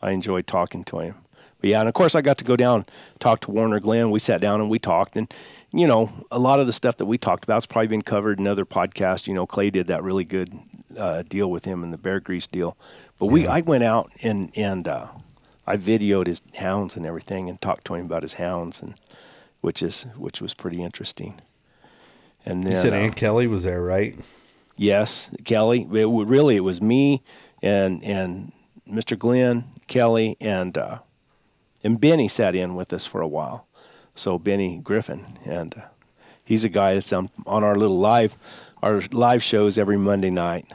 I 0.00 0.10
enjoyed 0.10 0.46
talking 0.46 0.84
to 0.84 0.98
him. 1.00 1.14
But 1.62 1.70
yeah, 1.70 1.80
and 1.80 1.88
of 1.88 1.94
course 1.94 2.16
I 2.16 2.22
got 2.22 2.38
to 2.38 2.44
go 2.44 2.56
down 2.56 2.84
talk 3.20 3.40
to 3.42 3.52
Warner 3.52 3.78
Glenn. 3.78 4.10
We 4.10 4.18
sat 4.18 4.40
down 4.40 4.60
and 4.60 4.68
we 4.68 4.80
talked, 4.80 5.14
and 5.14 5.32
you 5.72 5.86
know 5.86 6.12
a 6.32 6.38
lot 6.38 6.58
of 6.58 6.66
the 6.66 6.72
stuff 6.72 6.96
that 6.96 7.06
we 7.06 7.16
talked 7.16 7.44
about 7.44 7.54
has 7.54 7.66
probably 7.66 7.86
been 7.86 8.02
covered 8.02 8.40
in 8.40 8.48
other 8.48 8.66
podcasts. 8.66 9.28
You 9.28 9.34
know, 9.34 9.46
Clay 9.46 9.70
did 9.70 9.86
that 9.86 10.02
really 10.02 10.24
good 10.24 10.58
uh, 10.98 11.22
deal 11.22 11.50
with 11.52 11.64
him 11.64 11.84
and 11.84 11.92
the 11.92 11.98
bear 11.98 12.18
grease 12.18 12.48
deal. 12.48 12.76
But 13.20 13.26
we, 13.26 13.46
I 13.46 13.60
went 13.60 13.84
out 13.84 14.10
and 14.24 14.50
and 14.56 14.88
uh, 14.88 15.06
I 15.64 15.76
videoed 15.76 16.26
his 16.26 16.42
hounds 16.56 16.96
and 16.96 17.06
everything, 17.06 17.48
and 17.48 17.60
talked 17.60 17.86
to 17.86 17.94
him 17.94 18.06
about 18.06 18.22
his 18.22 18.34
hounds, 18.34 18.82
and 18.82 18.94
which 19.60 19.84
is 19.84 20.02
which 20.16 20.42
was 20.42 20.54
pretty 20.54 20.82
interesting. 20.82 21.40
And 22.44 22.64
then 22.64 22.72
you 22.72 22.78
said 22.78 22.92
uh, 22.92 22.96
Aunt 22.96 23.14
Kelly 23.14 23.46
was 23.46 23.62
there, 23.62 23.82
right? 23.82 24.18
Yes, 24.76 25.30
Kelly. 25.44 25.82
It, 25.82 26.06
really, 26.08 26.56
it 26.56 26.64
was 26.64 26.82
me 26.82 27.22
and 27.62 28.02
and 28.02 28.50
Mr. 28.88 29.16
Glenn, 29.16 29.66
Kelly, 29.86 30.36
and 30.40 30.76
uh, 30.76 30.98
and 31.84 32.00
Benny 32.00 32.28
sat 32.28 32.54
in 32.54 32.74
with 32.74 32.92
us 32.92 33.06
for 33.06 33.20
a 33.20 33.28
while. 33.28 33.66
So 34.14 34.38
Benny 34.38 34.78
Griffin, 34.78 35.24
and 35.44 35.74
uh, 35.76 35.82
he's 36.44 36.64
a 36.64 36.68
guy 36.68 36.94
that's 36.94 37.12
on 37.12 37.30
on 37.46 37.64
our 37.64 37.74
little 37.74 37.98
live 37.98 38.36
our 38.82 39.02
live 39.12 39.42
shows 39.42 39.78
every 39.78 39.96
Monday 39.96 40.30
night. 40.30 40.66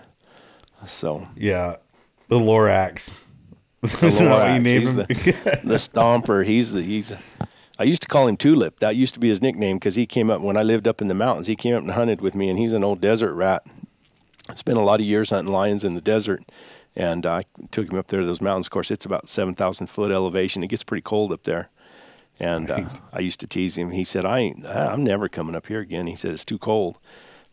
So 0.85 1.27
Yeah, 1.35 1.77
the 2.29 2.39
Lorax. 2.39 3.25
the 3.81 3.87
Lorax, 3.87 4.67
he's 4.67 4.95
the, 4.95 5.03
the 5.63 5.75
stomper. 5.75 6.45
He's 6.45 6.71
the 6.73 6.81
he's. 6.81 7.13
I 7.79 7.83
used 7.83 8.01
to 8.01 8.07
call 8.07 8.27
him 8.27 8.37
Tulip. 8.37 8.79
That 8.79 8.95
used 8.95 9.13
to 9.13 9.19
be 9.19 9.29
his 9.29 9.39
nickname 9.41 9.77
because 9.77 9.93
he 9.95 10.07
came 10.07 10.31
up 10.31 10.41
when 10.41 10.57
I 10.57 10.63
lived 10.63 10.87
up 10.87 10.99
in 10.99 11.09
the 11.09 11.13
mountains. 11.13 11.45
He 11.45 11.55
came 11.55 11.75
up 11.75 11.83
and 11.83 11.91
hunted 11.91 12.21
with 12.21 12.33
me, 12.33 12.49
and 12.49 12.57
he's 12.57 12.73
an 12.73 12.83
old 12.83 13.01
desert 13.01 13.35
rat. 13.35 13.63
Spent 14.55 14.77
a 14.79 14.81
lot 14.81 14.99
of 14.99 15.05
years 15.05 15.29
hunting 15.29 15.53
lions 15.53 15.83
in 15.83 15.93
the 15.93 16.01
desert, 16.01 16.41
and 16.97 17.25
I 17.25 17.43
took 17.71 17.91
him 17.93 17.97
up 17.99 18.07
there 18.07 18.19
to 18.21 18.25
those 18.25 18.41
mountains. 18.41 18.65
Of 18.67 18.71
course, 18.71 18.91
it's 18.91 19.05
about 19.05 19.29
seven 19.29 19.55
thousand 19.55 19.87
foot 19.87 20.11
elevation. 20.11 20.63
It 20.63 20.69
gets 20.69 20.83
pretty 20.83 21.03
cold 21.03 21.31
up 21.31 21.43
there, 21.43 21.69
And 22.39 22.69
uh, 22.71 22.89
I 23.13 23.19
used 23.19 23.39
to 23.41 23.47
tease 23.47 23.77
him. 23.77 23.91
He 23.91 24.03
said, 24.03 24.25
"I 24.25 24.39
ain't. 24.39 24.65
I'm 24.65 25.03
never 25.03 25.29
coming 25.29 25.55
up 25.55 25.67
here 25.67 25.79
again." 25.79 26.07
He 26.07 26.15
said, 26.15 26.31
"It's 26.31 26.43
too 26.43 26.57
cold." 26.57 26.99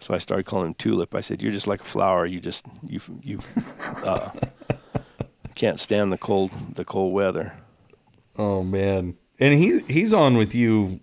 So 0.00 0.12
I 0.14 0.18
started 0.18 0.44
calling 0.46 0.68
him 0.68 0.74
Tulip. 0.74 1.14
I 1.14 1.20
said, 1.20 1.42
"You're 1.42 1.52
just 1.52 1.66
like 1.66 1.80
a 1.82 1.84
flower. 1.84 2.26
You 2.26 2.40
just 2.40 2.66
you 2.82 3.00
you 3.22 3.40
uh, 4.04 4.30
can't 5.54 5.78
stand 5.78 6.10
the 6.12 6.18
cold 6.18 6.50
the 6.74 6.84
cold 6.84 7.12
weather." 7.12 7.52
Oh 8.36 8.62
man, 8.64 9.16
and 9.38 9.54
he 9.62 9.80
he's 9.88 10.12
on 10.12 10.36
with 10.36 10.54
you 10.54 11.00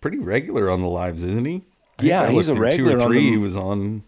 pretty 0.00 0.18
regular 0.18 0.70
on 0.70 0.80
the 0.80 0.88
lives, 0.88 1.22
isn't 1.22 1.44
he? 1.44 1.62
I 1.98 2.02
Yeah, 2.04 2.30
he's 2.30 2.48
a 2.48 2.54
regular 2.54 2.92
Two 2.92 2.98
or 2.98 3.02
on 3.02 3.08
three 3.08 3.18
the- 3.24 3.30
he 3.32 3.36
was 3.36 3.56
on. 3.56 4.04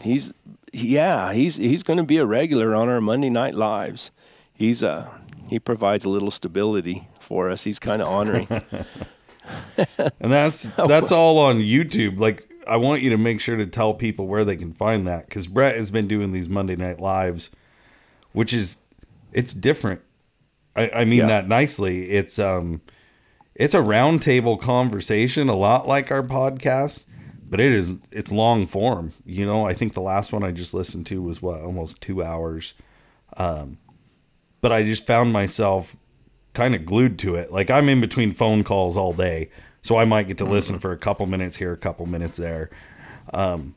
He's 0.00 0.32
yeah, 0.72 1.32
he's 1.32 1.56
he's 1.56 1.82
going 1.82 1.98
to 1.98 2.04
be 2.04 2.16
a 2.18 2.26
regular 2.26 2.74
on 2.74 2.88
our 2.88 3.00
Monday 3.00 3.30
night 3.30 3.54
lives. 3.54 4.10
He's 4.52 4.82
uh 4.82 5.08
he 5.48 5.58
provides 5.58 6.04
a 6.04 6.08
little 6.08 6.30
stability 6.30 7.08
for 7.20 7.48
us. 7.50 7.64
He's 7.64 7.78
kind 7.78 8.02
of 8.02 8.08
honoring. 8.08 8.48
And 10.20 10.30
that's 10.30 10.64
that's 10.76 11.10
all 11.10 11.38
on 11.38 11.56
YouTube. 11.60 12.20
Like 12.20 12.50
I 12.66 12.76
want 12.76 13.00
you 13.00 13.08
to 13.10 13.16
make 13.16 13.40
sure 13.40 13.56
to 13.56 13.66
tell 13.66 13.94
people 13.94 14.26
where 14.26 14.44
they 14.44 14.56
can 14.56 14.74
find 14.74 15.06
that 15.06 15.26
because 15.26 15.46
Brett 15.46 15.74
has 15.76 15.90
been 15.90 16.06
doing 16.06 16.32
these 16.32 16.50
Monday 16.50 16.76
night 16.76 17.00
lives, 17.00 17.48
which 18.32 18.52
is 18.52 18.76
it's 19.32 19.54
different. 19.54 20.02
I, 20.76 20.90
I 20.96 21.04
mean 21.06 21.20
Yeah. 21.20 21.26
that 21.28 21.48
nicely. 21.48 22.10
It's 22.10 22.38
um 22.38 22.82
it's 23.54 23.72
a 23.72 23.78
roundtable 23.78 24.60
conversation, 24.60 25.48
a 25.48 25.56
lot 25.56 25.88
like 25.88 26.10
our 26.12 26.22
podcast, 26.22 27.04
but 27.48 27.60
it 27.60 27.72
is 27.72 27.96
it's 28.10 28.30
long 28.30 28.66
form. 28.66 29.12
You 29.24 29.46
know, 29.46 29.66
I 29.66 29.74
think 29.74 29.94
the 29.94 30.00
last 30.00 30.32
one 30.32 30.44
I 30.44 30.52
just 30.52 30.74
listened 30.74 31.06
to 31.06 31.22
was 31.22 31.40
what 31.40 31.60
almost 31.60 32.00
two 32.00 32.22
hours. 32.22 32.74
Um, 33.36 33.78
but 34.60 34.72
I 34.72 34.82
just 34.82 35.06
found 35.06 35.32
myself 35.32 35.96
kind 36.52 36.74
of 36.74 36.84
glued 36.84 37.18
to 37.20 37.34
it. 37.36 37.52
Like 37.52 37.70
I'm 37.70 37.88
in 37.88 38.00
between 38.00 38.32
phone 38.32 38.64
calls 38.64 38.96
all 38.96 39.12
day, 39.12 39.50
so 39.82 39.96
I 39.96 40.04
might 40.04 40.28
get 40.28 40.38
to 40.38 40.44
listen 40.44 40.78
for 40.78 40.92
a 40.92 40.98
couple 40.98 41.26
minutes 41.26 41.56
here, 41.56 41.72
a 41.72 41.76
couple 41.76 42.06
minutes 42.06 42.38
there. 42.38 42.70
Um, 43.32 43.76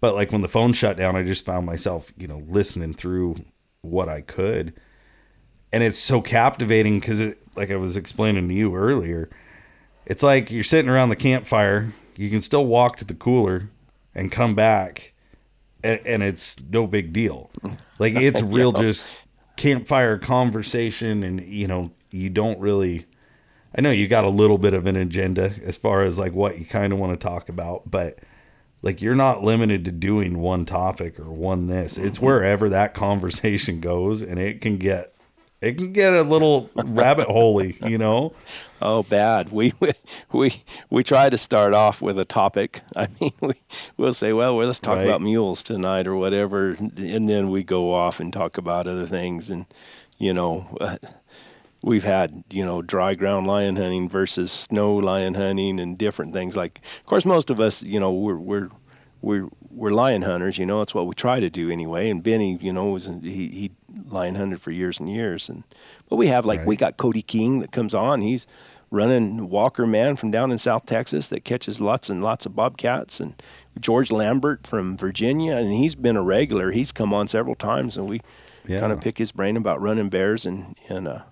but 0.00 0.14
like 0.14 0.32
when 0.32 0.42
the 0.42 0.48
phone 0.48 0.72
shut 0.72 0.96
down, 0.96 1.16
I 1.16 1.22
just 1.22 1.44
found 1.44 1.66
myself, 1.66 2.12
you 2.16 2.26
know, 2.26 2.42
listening 2.48 2.94
through 2.94 3.36
what 3.82 4.08
I 4.08 4.20
could, 4.20 4.74
and 5.72 5.82
it's 5.82 5.98
so 5.98 6.20
captivating 6.20 7.00
because 7.00 7.20
it, 7.20 7.38
like 7.56 7.70
I 7.70 7.76
was 7.76 7.96
explaining 7.96 8.48
to 8.48 8.54
you 8.54 8.74
earlier, 8.76 9.28
it's 10.06 10.22
like 10.22 10.50
you're 10.50 10.64
sitting 10.64 10.90
around 10.90 11.08
the 11.08 11.16
campfire. 11.16 11.92
You 12.22 12.30
can 12.30 12.40
still 12.40 12.64
walk 12.64 12.98
to 12.98 13.04
the 13.04 13.14
cooler 13.14 13.68
and 14.14 14.30
come 14.30 14.54
back, 14.54 15.12
and, 15.82 15.98
and 16.06 16.22
it's 16.22 16.62
no 16.70 16.86
big 16.86 17.12
deal. 17.12 17.50
Like 17.98 18.14
it's 18.14 18.40
real, 18.42 18.70
just 18.70 19.04
campfire 19.56 20.18
conversation, 20.18 21.24
and 21.24 21.44
you 21.44 21.66
know, 21.66 21.90
you 22.12 22.30
don't 22.30 22.60
really. 22.60 23.06
I 23.76 23.80
know 23.80 23.90
you 23.90 24.06
got 24.06 24.22
a 24.22 24.28
little 24.28 24.56
bit 24.56 24.72
of 24.72 24.86
an 24.86 24.94
agenda 24.94 25.52
as 25.64 25.76
far 25.76 26.02
as 26.02 26.16
like 26.16 26.32
what 26.32 26.60
you 26.60 26.64
kind 26.64 26.92
of 26.92 27.00
want 27.00 27.18
to 27.18 27.26
talk 27.26 27.48
about, 27.48 27.90
but 27.90 28.20
like 28.82 29.02
you're 29.02 29.16
not 29.16 29.42
limited 29.42 29.84
to 29.86 29.90
doing 29.90 30.38
one 30.38 30.64
topic 30.64 31.18
or 31.18 31.24
one 31.24 31.66
this. 31.66 31.98
It's 31.98 32.18
mm-hmm. 32.18 32.26
wherever 32.26 32.68
that 32.68 32.94
conversation 32.94 33.80
goes, 33.80 34.22
and 34.22 34.38
it 34.38 34.60
can 34.60 34.76
get 34.76 35.12
it 35.62 35.78
can 35.78 35.92
get 35.92 36.12
a 36.12 36.22
little 36.22 36.70
rabbit 36.74 37.28
holey, 37.28 37.78
you 37.88 37.98
know. 37.98 38.32
Oh, 38.84 39.04
bad. 39.04 39.52
We 39.52 39.72
we 39.78 39.92
we, 40.32 40.64
we 40.90 41.04
try 41.04 41.30
to 41.30 41.38
start 41.38 41.72
off 41.72 42.02
with 42.02 42.18
a 42.18 42.24
topic. 42.24 42.80
I 42.96 43.06
mean, 43.20 43.30
we 43.40 43.52
we'll 43.96 44.12
say, 44.12 44.32
well, 44.32 44.56
well 44.56 44.66
let's 44.66 44.80
talk 44.80 44.96
Right. 44.96 45.06
about 45.06 45.22
mules 45.22 45.62
tonight 45.62 46.08
or 46.08 46.16
whatever, 46.16 46.70
and 46.70 47.28
then 47.28 47.50
we 47.50 47.62
go 47.62 47.94
off 47.94 48.18
and 48.18 48.32
talk 48.32 48.58
about 48.58 48.88
other 48.88 49.06
things. 49.06 49.50
And 49.50 49.66
you 50.18 50.34
know, 50.34 50.66
uh, 50.80 50.96
we've 51.84 52.02
had 52.02 52.42
you 52.50 52.64
know 52.64 52.82
dry 52.82 53.14
ground 53.14 53.46
lion 53.46 53.76
hunting 53.76 54.08
versus 54.08 54.50
snow 54.50 54.96
lion 54.96 55.34
hunting 55.34 55.78
and 55.78 55.96
different 55.96 56.32
things. 56.32 56.56
Like, 56.56 56.80
of 56.98 57.06
course, 57.06 57.24
most 57.24 57.50
of 57.50 57.60
us, 57.60 57.84
you 57.84 58.00
know, 58.00 58.10
we're 58.12 58.34
we're 58.36 58.68
we're 59.20 59.48
we're 59.70 59.90
lion 59.90 60.22
hunters. 60.22 60.58
You 60.58 60.66
know, 60.66 60.80
it's 60.82 60.92
what 60.94 61.06
we 61.06 61.14
try 61.14 61.38
to 61.38 61.50
do 61.50 61.70
anyway. 61.70 62.10
And 62.10 62.20
Benny, 62.20 62.58
you 62.60 62.72
know, 62.72 62.86
was 62.90 63.06
he 63.22 63.48
he 63.48 63.70
lion 64.08 64.34
hunted 64.34 64.60
for 64.60 64.70
years 64.70 64.98
and 65.00 65.08
years. 65.10 65.48
And 65.48 65.64
but 66.08 66.16
we 66.16 66.26
have 66.28 66.44
like 66.46 66.64
we 66.66 66.76
got 66.76 66.96
Cody 66.96 67.22
King 67.22 67.60
that 67.60 67.72
comes 67.72 67.94
on. 67.94 68.20
He's 68.20 68.46
running 68.90 69.48
Walker 69.48 69.86
Man 69.86 70.16
from 70.16 70.30
down 70.30 70.50
in 70.52 70.58
South 70.58 70.84
Texas 70.84 71.28
that 71.28 71.44
catches 71.44 71.80
lots 71.80 72.10
and 72.10 72.22
lots 72.22 72.44
of 72.46 72.54
bobcats, 72.54 73.20
and 73.20 73.34
George 73.80 74.10
Lambert 74.12 74.66
from 74.66 74.96
Virginia, 74.98 75.56
and 75.56 75.72
he's 75.72 75.94
been 75.94 76.16
a 76.16 76.22
regular. 76.22 76.70
He's 76.72 76.92
come 76.92 77.14
on 77.14 77.26
several 77.28 77.54
times, 77.54 77.96
and 77.96 78.06
we 78.08 78.20
Yeah. 78.66 78.78
kind 78.80 78.92
of 78.92 79.00
pick 79.00 79.18
his 79.18 79.32
brain 79.32 79.56
about 79.56 79.80
running 79.80 80.08
bears 80.10 80.44
in 80.46 80.76
in 80.88 81.06
uh, 81.06 81.22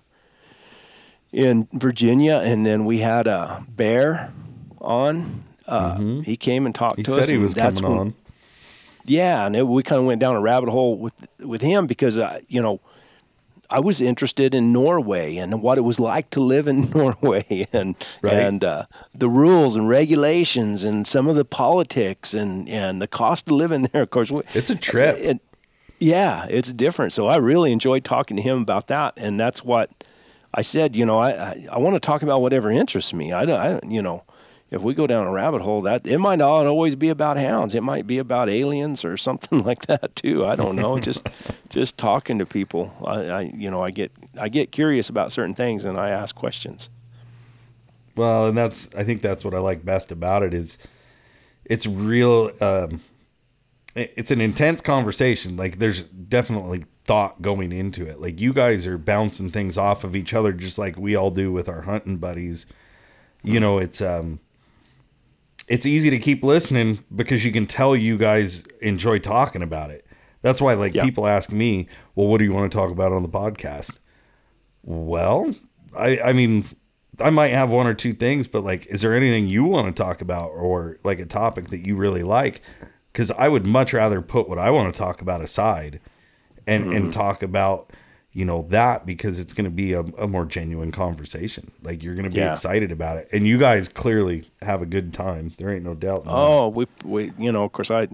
in 1.31 1.67
Virginia. 1.73 2.41
And 2.43 2.65
then 2.65 2.85
we 2.85 2.99
had 2.99 3.27
a 3.27 3.63
bear 3.69 4.31
on. 4.79 5.43
Uh, 5.67 6.21
He 6.21 6.35
came 6.35 6.65
and 6.65 6.73
talked 6.75 6.97
He 6.97 7.03
to 7.03 7.15
us. 7.15 7.29
he 7.29 7.35
and 7.35 7.43
was 7.43 7.53
coming 7.53 7.83
when- 7.83 7.91
on. 7.99 8.13
Yeah, 9.05 9.45
and 9.45 9.55
it, 9.55 9.67
we 9.67 9.83
kind 9.83 9.99
of 9.99 10.05
went 10.07 10.19
down 10.21 10.35
a 10.35 10.41
rabbit 10.41 10.69
hole 10.69 10.97
with 10.97 11.13
with 11.39 11.61
him 11.61 11.87
because 11.87 12.17
uh, 12.17 12.39
you 12.47 12.61
know 12.61 12.79
I 13.69 13.79
was 13.79 14.01
interested 14.01 14.53
in 14.53 14.73
Norway 14.73 15.37
and 15.37 15.61
what 15.61 15.77
it 15.77 15.81
was 15.81 15.97
like 15.99 16.29
to 16.31 16.41
live 16.41 16.67
in 16.67 16.89
Norway 16.95 17.67
and 17.71 17.95
Right. 18.21 18.33
and 18.33 18.63
uh, 18.63 18.85
the 19.15 19.29
rules 19.29 19.75
and 19.77 19.87
regulations 19.87 20.83
and 20.83 21.07
some 21.07 21.27
of 21.27 21.35
the 21.35 21.45
politics 21.45 22.33
and 22.33 22.67
and 22.69 23.01
the 23.01 23.07
cost 23.07 23.47
of 23.47 23.53
living 23.53 23.83
there. 23.93 24.01
Of 24.01 24.09
course, 24.09 24.31
It's 24.53 24.69
a 24.69 24.75
trip. 24.75 25.17
it, 25.19 25.41
yeah, 25.99 26.47
it's 26.49 26.71
different. 26.73 27.13
So 27.13 27.27
I 27.27 27.37
really 27.37 27.71
enjoyed 27.71 28.03
talking 28.03 28.35
to 28.37 28.43
him 28.43 28.61
about 28.61 28.87
that, 28.87 29.13
and 29.17 29.39
that's 29.39 29.63
what 29.63 29.89
I 30.53 30.63
said. 30.63 30.95
You 30.95 31.05
know, 31.05 31.19
I 31.19 31.29
I, 31.31 31.67
I 31.73 31.77
want 31.77 31.95
to 31.95 31.99
talk 31.99 32.23
about 32.23 32.41
whatever 32.41 32.71
interests 32.71 33.13
me. 33.13 33.31
I 33.31 33.41
I 33.41 33.45
don't, 33.45 33.91
you 33.91 34.01
know, 34.01 34.23
if 34.71 34.81
we 34.81 34.93
go 34.93 35.05
down 35.05 35.27
a 35.27 35.31
rabbit 35.31 35.61
hole, 35.61 35.81
that 35.81 36.07
it 36.07 36.17
might 36.17 36.37
not 36.37 36.65
always 36.65 36.95
be 36.95 37.09
about 37.09 37.35
hounds. 37.35 37.75
It 37.75 37.83
might 37.83 38.07
be 38.07 38.17
about 38.17 38.49
aliens 38.49 39.03
or 39.03 39.17
something 39.27 39.63
like 39.63 39.85
that 39.87 40.15
too. 40.15 40.45
I 40.45 40.55
don't 40.55 40.77
know. 40.77 40.97
just 41.11 41.27
just 41.69 41.97
talking 41.97 42.39
to 42.39 42.45
people. 42.45 42.93
I, 43.05 43.25
I 43.25 43.41
you 43.41 43.69
know 43.69 43.83
I 43.83 43.91
get 43.91 44.11
I 44.39 44.49
get 44.49 44.71
curious 44.71 45.09
about 45.09 45.31
certain 45.31 45.53
things 45.53 45.85
and 45.85 45.97
I 45.97 46.09
ask 46.09 46.33
questions. 46.33 46.89
Well, 48.15 48.47
and 48.47 48.57
that's 48.57 48.93
I 48.95 49.03
think 49.03 49.21
that's 49.21 49.43
what 49.43 49.53
I 49.53 49.59
like 49.59 49.85
best 49.85 50.11
about 50.11 50.43
it 50.43 50.53
is 50.53 50.77
it's 51.65 51.85
real 51.85 52.51
um 52.61 53.01
it's 53.93 54.31
an 54.31 54.39
intense 54.39 54.79
conversation. 54.79 55.57
Like 55.57 55.79
there's 55.79 56.03
definitely 56.03 56.85
thought 57.03 57.41
going 57.41 57.73
into 57.73 58.05
it. 58.05 58.21
Like 58.21 58.39
you 58.39 58.53
guys 58.53 58.87
are 58.87 58.97
bouncing 58.97 59.51
things 59.51 59.77
off 59.77 60.05
of 60.05 60.15
each 60.15 60.33
other 60.33 60.53
just 60.53 60.77
like 60.77 60.97
we 60.97 61.13
all 61.13 61.29
do 61.29 61.51
with 61.51 61.67
our 61.67 61.81
hunting 61.81 62.17
buddies. 62.17 62.65
You 63.43 63.59
know, 63.59 63.79
it's 63.79 63.99
um 64.01 64.39
it's 65.71 65.85
easy 65.85 66.09
to 66.09 66.19
keep 66.19 66.43
listening 66.43 67.01
because 67.15 67.45
you 67.45 67.51
can 67.53 67.65
tell 67.65 67.95
you 67.95 68.17
guys 68.17 68.65
enjoy 68.81 69.17
talking 69.19 69.63
about 69.63 69.89
it. 69.89 70.05
That's 70.41 70.59
why 70.61 70.73
like 70.73 70.93
Yeah. 70.93 71.05
people 71.05 71.25
ask 71.25 71.49
me, 71.49 71.87
"Well, 72.13 72.27
what 72.27 72.39
do 72.39 72.43
you 72.43 72.51
want 72.51 72.69
to 72.69 72.77
talk 72.77 72.91
about 72.91 73.13
on 73.13 73.21
the 73.21 73.29
podcast?" 73.29 73.91
Well, 74.83 75.55
I 75.97 76.19
I 76.19 76.33
mean, 76.33 76.65
I 77.21 77.29
might 77.29 77.51
have 77.51 77.69
one 77.69 77.87
or 77.87 77.93
two 77.93 78.11
things, 78.11 78.47
but 78.47 78.65
like, 78.65 78.85
is 78.87 79.01
there 79.01 79.15
anything 79.15 79.47
you 79.47 79.63
want 79.63 79.95
to 79.95 80.03
talk 80.03 80.19
about 80.19 80.49
or 80.49 80.97
like 81.05 81.19
a 81.19 81.25
topic 81.25 81.69
that 81.69 81.85
you 81.87 81.95
really 81.95 82.23
like? 82.23 82.61
Because 83.13 83.31
I 83.31 83.47
would 83.47 83.65
much 83.65 83.93
rather 83.93 84.21
put 84.21 84.49
what 84.49 84.59
I 84.59 84.71
want 84.71 84.93
to 84.93 84.99
talk 84.99 85.21
about 85.21 85.39
aside 85.39 86.01
and 86.67 86.91
and 86.91 87.05
hmm. 87.05 87.11
talk 87.11 87.41
about 87.41 87.93
you 88.33 88.45
know 88.45 88.65
that 88.69 89.05
because 89.05 89.39
it's 89.39 89.53
going 89.53 89.65
to 89.65 89.71
be 89.71 89.93
a, 89.93 90.01
a 90.01 90.27
more 90.27 90.45
genuine 90.45 90.91
conversation. 90.91 91.71
Like 91.83 92.01
you're 92.03 92.15
going 92.15 92.25
to 92.25 92.31
be 92.31 92.37
Yeah. 92.37 92.53
excited 92.53 92.91
about 92.91 93.17
it, 93.17 93.27
and 93.33 93.45
you 93.45 93.57
guys 93.57 93.89
clearly 93.89 94.49
have 94.61 94.81
a 94.81 94.85
good 94.85 95.13
time. 95.13 95.53
There 95.57 95.69
ain't 95.73 95.83
no 95.83 95.93
doubt. 95.95 96.23
that. 96.25 96.31
Oh, 96.31 96.69
we 96.69 96.87
we 97.03 97.31
you 97.37 97.51
know, 97.51 97.63
of 97.65 97.71
course, 97.73 97.91
I 97.91 98.07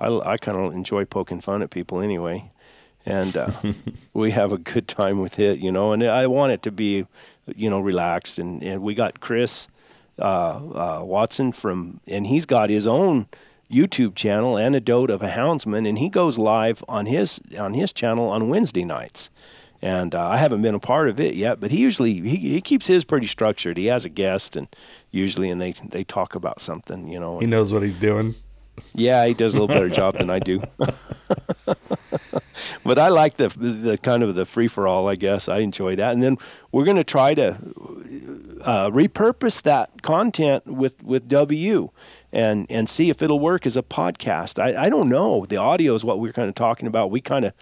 I, 0.00 0.08
I 0.32 0.36
kind 0.38 0.58
of 0.58 0.72
enjoy 0.72 1.04
poking 1.04 1.40
fun 1.40 1.62
at 1.62 1.70
people 1.70 2.00
anyway, 2.00 2.50
and 3.06 3.36
uh, 3.36 3.50
we 4.14 4.30
have 4.32 4.52
a 4.52 4.58
good 4.58 4.88
time 4.88 5.20
with 5.20 5.38
it, 5.38 5.58
you 5.58 5.70
know. 5.70 5.92
And 5.92 6.02
I 6.02 6.26
want 6.26 6.52
it 6.52 6.62
to 6.62 6.72
be, 6.72 7.06
you 7.54 7.68
know, 7.70 7.80
relaxed. 7.80 8.38
And, 8.38 8.62
and 8.62 8.82
we 8.82 8.94
got 8.94 9.20
Chris 9.20 9.68
uh, 10.18 10.22
uh, 10.22 11.00
Watson 11.04 11.52
from, 11.52 12.00
and 12.06 12.26
he's 12.26 12.46
got 12.46 12.70
his 12.70 12.86
own 12.86 13.26
YouTube 13.70 14.14
channel, 14.14 14.58
Anecdote 14.58 15.10
of 15.10 15.22
a 15.22 15.30
Houndsman, 15.30 15.88
and 15.88 15.98
he 15.98 16.08
goes 16.08 16.38
live 16.38 16.84
on 16.88 17.06
his 17.06 17.40
on 17.58 17.74
his 17.74 17.92
channel 17.92 18.28
on 18.28 18.48
Wednesday 18.48 18.84
nights. 18.84 19.30
And 19.82 20.14
uh, 20.14 20.28
I 20.28 20.38
haven't 20.38 20.62
been 20.62 20.74
a 20.74 20.80
part 20.80 21.10
of 21.10 21.20
it 21.20 21.34
yet, 21.34 21.60
but 21.60 21.70
he 21.70 21.78
usually 21.78 22.14
he, 22.20 22.36
he 22.36 22.60
keeps 22.60 22.86
his 22.86 23.04
pretty 23.04 23.26
structured. 23.26 23.76
He 23.76 23.86
has 23.86 24.04
a 24.04 24.08
guest, 24.08 24.56
and 24.56 24.68
usually, 25.10 25.50
and 25.50 25.60
they 25.60 25.72
they 25.72 26.04
talk 26.04 26.34
about 26.34 26.60
something, 26.60 27.08
you 27.08 27.20
know. 27.20 27.38
he 27.38 27.46
knows 27.46 27.72
what 27.72 27.82
he's 27.82 27.94
doing. 27.94 28.34
Yeah, 28.94 29.26
he 29.26 29.34
does 29.34 29.54
a 29.54 29.60
little 29.60 29.68
better 29.68 29.88
job 29.88 30.16
than 30.16 30.30
I 30.30 30.38
do. 30.38 30.60
but 32.84 32.98
I 32.98 33.08
like 33.08 33.36
the 33.36 33.48
the 33.48 33.98
kind 33.98 34.22
of 34.22 34.34
the 34.34 34.44
free 34.44 34.68
for 34.68 34.86
all. 34.88 35.08
I 35.08 35.16
guess 35.16 35.48
I 35.48 35.58
enjoy 35.58 35.96
that, 35.96 36.12
and 36.12 36.22
then 36.22 36.38
we're 36.72 36.84
going 36.84 36.96
to 36.96 37.04
try 37.04 37.34
to 37.34 37.56
uh, 38.62 38.90
repurpose 38.90 39.62
that 39.62 40.02
content 40.02 40.66
with 40.66 41.02
with 41.02 41.28
W, 41.28 41.90
and 42.34 42.66
and 42.68 42.88
see 42.88 43.08
if 43.08 43.22
it'll 43.22 43.40
work 43.40 43.64
as 43.64 43.76
a 43.76 43.82
podcast. 43.82 44.62
I 44.62 44.84
I 44.84 44.90
don't 44.90 45.08
know. 45.08 45.46
The 45.46 45.56
audio 45.56 45.94
is 45.94 46.04
what 46.04 46.18
we're 46.18 46.32
kind 46.32 46.48
of 46.48 46.54
talking 46.54 46.88
about. 46.88 47.10
We 47.10 47.20
kind 47.20 47.44
of 47.44 47.54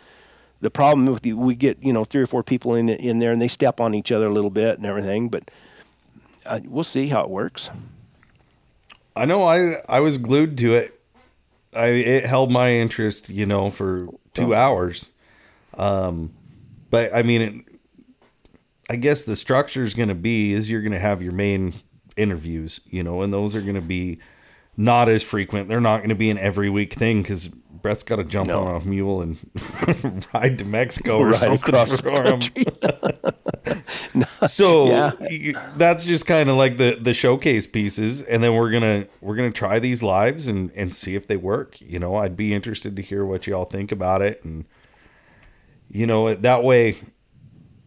the 0.60 0.70
problem 0.70 1.06
with 1.06 1.22
the, 1.22 1.34
we 1.34 1.54
get 1.54 1.82
you 1.82 1.92
know 1.92 2.04
three 2.04 2.22
or 2.22 2.26
four 2.26 2.42
people 2.42 2.74
in 2.74 2.88
in 2.88 3.18
there 3.18 3.32
and 3.32 3.40
they 3.40 3.48
step 3.48 3.80
on 3.80 3.94
each 3.94 4.10
other 4.10 4.26
a 4.26 4.32
little 4.32 4.50
bit 4.50 4.78
and 4.78 4.86
everything, 4.86 5.28
but 5.28 5.50
uh, 6.46 6.60
we'll 6.64 6.82
see 6.82 7.08
how 7.08 7.22
it 7.22 7.30
works. 7.30 7.70
I 9.14 9.26
know 9.26 9.44
I 9.44 9.82
I 9.88 10.00
was 10.00 10.16
glued 10.18 10.56
to 10.58 10.74
it. 10.74 10.98
I 11.74 11.86
it 11.88 12.24
held 12.26 12.50
my 12.50 12.72
interest, 12.72 13.28
you 13.28 13.44
know, 13.44 13.70
for 13.70 14.08
two 14.34 14.54
hours. 14.54 15.12
Um, 15.74 16.32
but 16.90 17.14
I 17.14 17.22
mean, 17.22 17.40
it, 17.42 17.54
I 18.88 18.96
guess 18.96 19.24
the 19.24 19.36
structure 19.36 19.82
is 19.82 19.94
going 19.94 20.08
to 20.08 20.14
be 20.14 20.52
is 20.52 20.70
you're 20.70 20.82
going 20.82 20.92
to 20.92 20.98
have 20.98 21.22
your 21.22 21.32
main 21.32 21.74
interviews, 22.16 22.80
you 22.86 23.02
know, 23.02 23.22
and 23.22 23.32
those 23.32 23.54
are 23.54 23.62
going 23.62 23.74
to 23.74 23.80
be 23.80 24.18
not 24.76 25.08
as 25.08 25.22
frequent. 25.22 25.68
They're 25.68 25.80
not 25.80 25.98
going 25.98 26.08
to 26.10 26.14
be 26.14 26.30
an 26.30 26.38
every 26.38 26.70
week 26.70 26.92
thing 26.94 27.22
because 27.22 27.48
Brett's 27.48 28.02
got 28.04 28.16
to 28.16 28.24
jump 28.24 28.48
No. 28.48 28.60
on 28.60 28.80
a 28.82 28.84
mule 28.84 29.20
and 29.22 29.38
ride 30.34 30.58
to 30.58 30.64
Mexico 30.64 31.18
or 31.18 31.28
Ride 31.30 31.38
something 31.40 31.68
across 31.68 32.00
the 32.00 32.10
for 32.10 32.22
him. 32.22 32.40
so 34.48 34.86
Yeah. 35.30 35.72
that's 35.76 36.04
just 36.04 36.26
kind 36.26 36.48
of 36.48 36.56
like 36.56 36.76
the 36.76 36.96
the 37.00 37.12
showcase 37.14 37.66
pieces, 37.66 38.22
and 38.22 38.42
then 38.42 38.54
we're 38.54 38.70
gonna 38.70 39.06
we're 39.20 39.36
gonna 39.36 39.50
try 39.50 39.78
these 39.78 40.02
lives 40.02 40.46
and 40.46 40.70
and 40.74 40.94
see 40.94 41.14
if 41.16 41.26
they 41.26 41.36
work. 41.36 41.80
You 41.80 41.98
know, 41.98 42.16
I'd 42.16 42.36
be 42.36 42.54
interested 42.54 42.96
to 42.96 43.02
hear 43.02 43.24
what 43.24 43.46
y'all 43.46 43.64
think 43.64 43.90
about 43.92 44.22
it, 44.22 44.44
and 44.44 44.64
you 45.90 46.06
know 46.06 46.34
that 46.34 46.62
way 46.62 46.96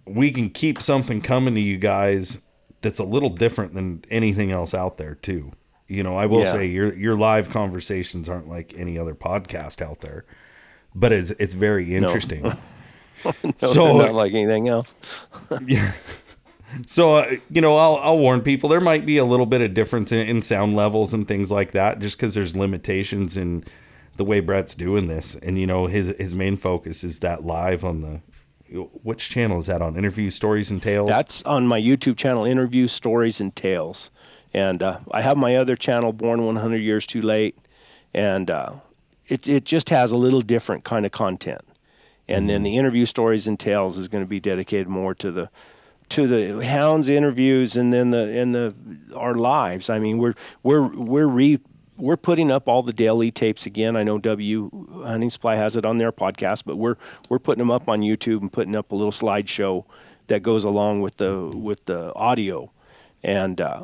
we 0.06 0.30
can 0.32 0.50
keep 0.50 0.82
something 0.82 1.22
coming 1.22 1.56
to 1.56 1.62
you 1.62 1.78
guys 1.78 2.42
that's 2.82 3.00
a 3.00 3.04
little 3.04 3.30
different 3.30 3.74
than 3.74 4.04
anything 4.12 4.52
else 4.52 4.74
out 4.74 4.98
there 4.98 5.16
too. 5.16 5.52
You 5.88 6.02
know, 6.04 6.16
I 6.18 6.26
will 6.26 6.40
Yeah. 6.44 6.52
say 6.52 6.66
your 6.68 6.94
your 6.96 7.16
live 7.16 7.50
conversations 7.50 8.28
aren't 8.30 8.50
like 8.50 8.74
any 8.76 8.98
other 8.98 9.14
podcast 9.16 9.82
out 9.82 10.02
there, 10.02 10.26
but 10.96 11.12
it's 11.12 11.32
it's 11.32 11.54
very 11.54 11.96
interesting. 11.96 12.44
No, 13.24 13.32
So- 13.60 13.86
they're 13.98 14.08
not 14.08 14.14
like 14.14 14.34
anything 14.34 14.68
else. 14.68 14.94
yeah. 15.66 15.94
So 16.86 17.16
uh, 17.16 17.36
you 17.50 17.62
know, 17.62 17.76
I'll 17.78 17.96
I'll 17.98 18.18
warn 18.20 18.42
people 18.42 18.68
there 18.70 18.82
might 18.82 19.06
be 19.06 19.18
a 19.18 19.26
little 19.26 19.46
bit 19.46 19.62
of 19.62 19.74
difference 19.74 20.12
in, 20.12 20.20
in 20.28 20.42
sound 20.42 20.76
levels 20.76 21.14
and 21.14 21.28
things 21.28 21.52
like 21.52 21.72
that, 21.72 22.00
just 22.00 22.18
because 22.18 22.36
there's 22.36 22.56
limitations 22.56 23.38
in 23.38 23.64
the 24.18 24.26
way 24.26 24.42
Brett's 24.42 24.76
doing 24.76 25.08
this, 25.08 25.36
and 25.36 25.58
you 25.58 25.66
know 25.66 25.86
his 25.88 26.14
his 26.20 26.36
main 26.36 26.58
focus 26.58 27.04
is 27.04 27.20
that 27.20 27.46
live 27.46 27.86
on 27.86 28.02
the 28.02 28.22
which 29.04 29.30
channel 29.30 29.60
is 29.60 29.68
that 29.68 29.82
on? 29.82 29.96
Interview 29.96 30.30
Stories 30.30 30.70
and 30.70 30.82
Tails. 30.82 31.08
That's 31.10 31.42
on 31.44 31.66
my 31.68 31.80
YouTube 31.80 32.18
channel, 32.18 32.44
Interview 32.46 32.88
Stories 32.88 33.40
and 33.40 33.56
Tails. 33.56 34.12
And 34.56 34.82
uh, 34.82 35.00
I 35.12 35.20
have 35.20 35.36
my 35.36 35.58
other 35.58 35.76
channel, 35.76 36.14
Born 36.14 36.46
100 36.46 36.78
Years 36.78 37.06
Too 37.06 37.22
Late. 37.22 37.58
And 38.14 38.50
uh, 38.50 38.76
it, 39.28 39.50
it 39.50 39.66
just 39.66 39.90
has 39.90 40.14
a 40.14 40.18
little 40.18 40.40
different 40.40 40.86
kind 40.86 41.06
of 41.06 41.12
content. 41.12 41.60
And 42.26 42.50
then 42.50 42.64
the 42.64 42.78
Interview 42.78 43.06
Stories 43.06 43.48
and 43.50 43.60
Tails 43.60 43.98
is 43.98 44.08
going 44.08 44.24
to 44.24 44.28
be 44.28 44.40
dedicated 44.40 44.88
more 44.88 45.14
to 45.16 45.32
the 45.32 45.50
to 46.08 46.28
the 46.28 46.66
hounds 46.66 47.10
interviews 47.10 47.76
and 47.76 47.92
then 47.92 48.12
the 48.12 48.40
and 48.40 48.56
the 48.56 48.74
our 49.16 49.36
lives. 49.36 49.90
I 49.90 50.00
mean, 50.00 50.18
we're 50.20 50.34
we're 50.64 50.88
we're 50.88 51.28
re 51.28 51.60
we're 51.98 52.18
putting 52.18 52.50
up 52.50 52.68
all 52.68 52.82
the 52.82 52.94
Dale 52.94 53.16
Lee 53.16 53.32
tapes 53.32 53.66
again. 53.66 53.96
I 53.96 54.04
know 54.04 54.18
W 54.18 54.72
Hunting 55.04 55.30
Supply 55.30 55.56
has 55.56 55.76
it 55.76 55.86
on 55.86 55.98
their 55.98 56.12
podcast, 56.12 56.64
but 56.66 56.78
we're 56.78 56.96
we're 57.30 57.40
putting 57.40 57.60
them 57.60 57.70
up 57.70 57.90
on 57.90 58.02
YouTube 58.02 58.42
and 58.42 58.52
putting 58.52 58.76
up 58.76 58.92
a 58.92 58.96
little 58.96 59.12
slideshow 59.12 59.84
that 60.28 60.42
goes 60.42 60.64
along 60.64 61.02
with 61.02 61.18
the 61.18 61.52
with 61.54 61.86
the 61.86 62.14
audio. 62.16 62.72
And 63.22 63.60
uh, 63.62 63.84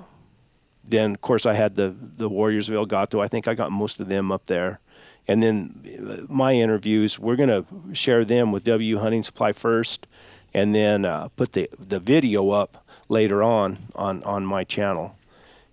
then, 0.83 1.11
of 1.11 1.21
course, 1.21 1.45
I 1.45 1.53
had 1.53 1.75
the 1.75 1.95
the 2.17 2.29
Warriors 2.29 2.69
of 2.69 2.75
El 2.75 2.85
Gato. 2.85 3.21
I 3.21 3.27
think 3.27 3.47
I 3.47 3.53
got 3.53 3.71
most 3.71 3.99
of 3.99 4.07
them 4.07 4.31
up 4.31 4.45
there. 4.45 4.79
And 5.27 5.41
then 5.41 5.85
uh, 5.85 6.33
my 6.33 6.53
interviews, 6.53 7.19
we're 7.19 7.35
going 7.35 7.49
to 7.49 7.65
share 7.93 8.25
them 8.25 8.51
with 8.51 8.63
W 8.63 8.97
Hunting 8.97 9.23
Supply 9.23 9.51
first, 9.51 10.07
and 10.53 10.73
then 10.73 11.05
uh, 11.05 11.29
put 11.29 11.53
the 11.53 11.69
the 11.79 11.99
video 11.99 12.49
up 12.49 12.85
later 13.07 13.43
on 13.43 13.77
on 13.95 14.23
on 14.23 14.45
my 14.45 14.63
channel. 14.63 15.15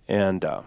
And 0.07 0.45
uh, 0.45 0.61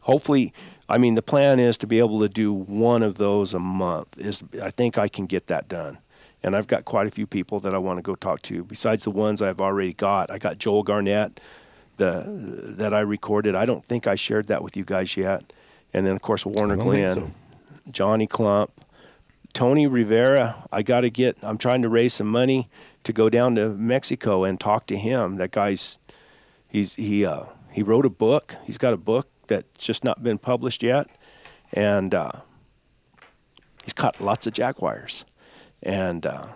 hopefully, 0.00 0.52
I 0.88 0.98
mean, 0.98 1.14
the 1.14 1.22
plan 1.22 1.58
is 1.60 1.78
to 1.78 1.86
be 1.86 1.98
able 1.98 2.20
to 2.20 2.28
do 2.28 2.52
one 2.52 3.02
of 3.02 3.16
those 3.16 3.54
a 3.54 3.58
month. 3.58 4.18
Is 4.18 4.42
I 4.60 4.70
think 4.70 4.98
I 4.98 5.08
can 5.08 5.26
get 5.26 5.46
that 5.46 5.68
done. 5.68 5.98
And 6.44 6.56
I've 6.56 6.66
got 6.66 6.84
quite 6.84 7.06
a 7.06 7.10
few 7.10 7.28
people 7.28 7.60
that 7.60 7.72
I 7.72 7.78
want 7.78 7.98
to 7.98 8.02
go 8.02 8.16
talk 8.16 8.42
to. 8.42 8.64
Besides 8.64 9.04
the 9.04 9.12
ones 9.12 9.40
I've 9.40 9.60
already 9.60 9.92
got, 9.92 10.28
I 10.28 10.38
got 10.38 10.58
Joel 10.58 10.82
Garnett, 10.82 11.40
the 11.96 12.24
that 12.78 12.92
I 12.94 13.00
recorded. 13.00 13.54
I 13.54 13.66
don't 13.66 13.84
think 13.84 14.06
I 14.06 14.14
shared 14.14 14.48
that 14.48 14.62
with 14.62 14.76
you 14.76 14.84
guys 14.84 15.16
yet. 15.16 15.52
And 15.92 16.06
then 16.06 16.14
of 16.14 16.22
course 16.22 16.46
Warner 16.46 16.74
I 16.74 16.76
don't 16.76 16.90
think 16.90 17.06
Glenn, 17.06 17.16
so. 17.16 17.30
Johnny 17.90 18.26
Clump, 18.26 18.70
Tony 19.52 19.86
Rivera. 19.86 20.66
I 20.72 20.82
got 20.82 21.02
to 21.02 21.10
get. 21.10 21.38
I'm 21.42 21.58
trying 21.58 21.82
to 21.82 21.88
raise 21.88 22.14
some 22.14 22.28
money 22.28 22.68
to 23.04 23.12
go 23.12 23.28
down 23.28 23.54
to 23.56 23.68
Mexico 23.68 24.44
and 24.44 24.58
talk 24.58 24.86
to 24.86 24.96
him. 24.96 25.36
That 25.36 25.50
guy's 25.50 25.98
he's 26.68 26.94
he 26.94 27.24
uh, 27.24 27.44
he 27.70 27.82
wrote 27.82 28.06
a 28.06 28.10
book. 28.10 28.56
He's 28.64 28.78
got 28.78 28.94
a 28.94 28.98
book 28.98 29.28
that's 29.46 29.84
just 29.84 30.04
not 30.04 30.22
been 30.22 30.38
published 30.38 30.82
yet, 30.82 31.08
and 31.72 32.14
uh, 32.14 32.32
he's 33.84 33.92
caught 33.92 34.20
lots 34.20 34.46
of 34.46 34.52
jaguars. 34.52 35.24
And 35.82 36.24
uh, 36.24 36.46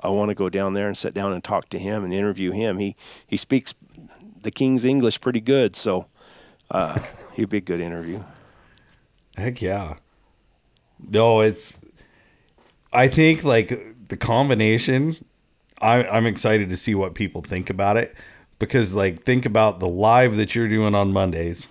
I 0.00 0.08
want 0.08 0.30
to 0.30 0.34
go 0.34 0.48
down 0.48 0.74
there 0.74 0.86
and 0.86 0.96
sit 0.96 1.12
down 1.12 1.32
and 1.32 1.42
talk 1.42 1.68
to 1.70 1.78
him 1.78 2.04
and 2.04 2.14
interview 2.14 2.52
him. 2.52 2.78
He 2.78 2.96
he 3.26 3.36
speaks 3.36 3.74
the 4.42 4.50
King's 4.50 4.84
English 4.84 5.20
pretty 5.20 5.40
good, 5.40 5.76
so 5.76 6.06
uh, 6.70 6.98
he'd 7.34 7.48
be 7.48 7.58
a 7.58 7.60
good 7.62 7.80
interview. 7.80 8.22
Heck 9.36 9.62
yeah. 9.62 9.96
No, 11.08 11.40
it's. 11.40 11.80
I 12.92 13.08
think 13.08 13.44
like 13.44 14.08
the 14.08 14.16
combination. 14.16 15.16
I, 15.80 16.04
I'm 16.04 16.26
excited 16.26 16.68
to 16.68 16.76
see 16.76 16.94
what 16.94 17.14
people 17.14 17.40
think 17.40 17.70
about 17.70 17.96
it 17.96 18.14
because 18.58 18.94
like 18.94 19.24
think 19.24 19.46
about 19.46 19.80
the 19.80 19.88
live 19.88 20.36
that 20.36 20.54
you're 20.54 20.68
doing 20.68 20.94
on 20.94 21.12
Mondays. 21.12 21.66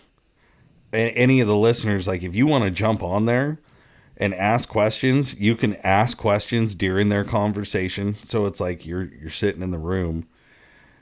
And 0.92 1.16
any 1.16 1.40
of 1.40 1.48
the 1.48 1.56
listeners, 1.56 2.08
like 2.08 2.24
if 2.24 2.36
you 2.36 2.48
want 2.48 2.64
to 2.64 2.72
jump 2.72 3.04
on 3.04 3.26
there 3.26 3.60
and 4.18 4.34
ask 4.34 4.68
questions, 4.68 5.40
you 5.40 5.56
can 5.56 5.76
ask 5.78 6.18
questions 6.18 6.74
during 6.74 7.10
their 7.10 7.24
conversation. 7.24 8.16
So 8.26 8.46
it's 8.46 8.60
like 8.60 8.86
you're 8.86 9.04
you're 9.04 9.30
sitting 9.30 9.62
in 9.62 9.72
the 9.72 9.78
room. 9.78 10.28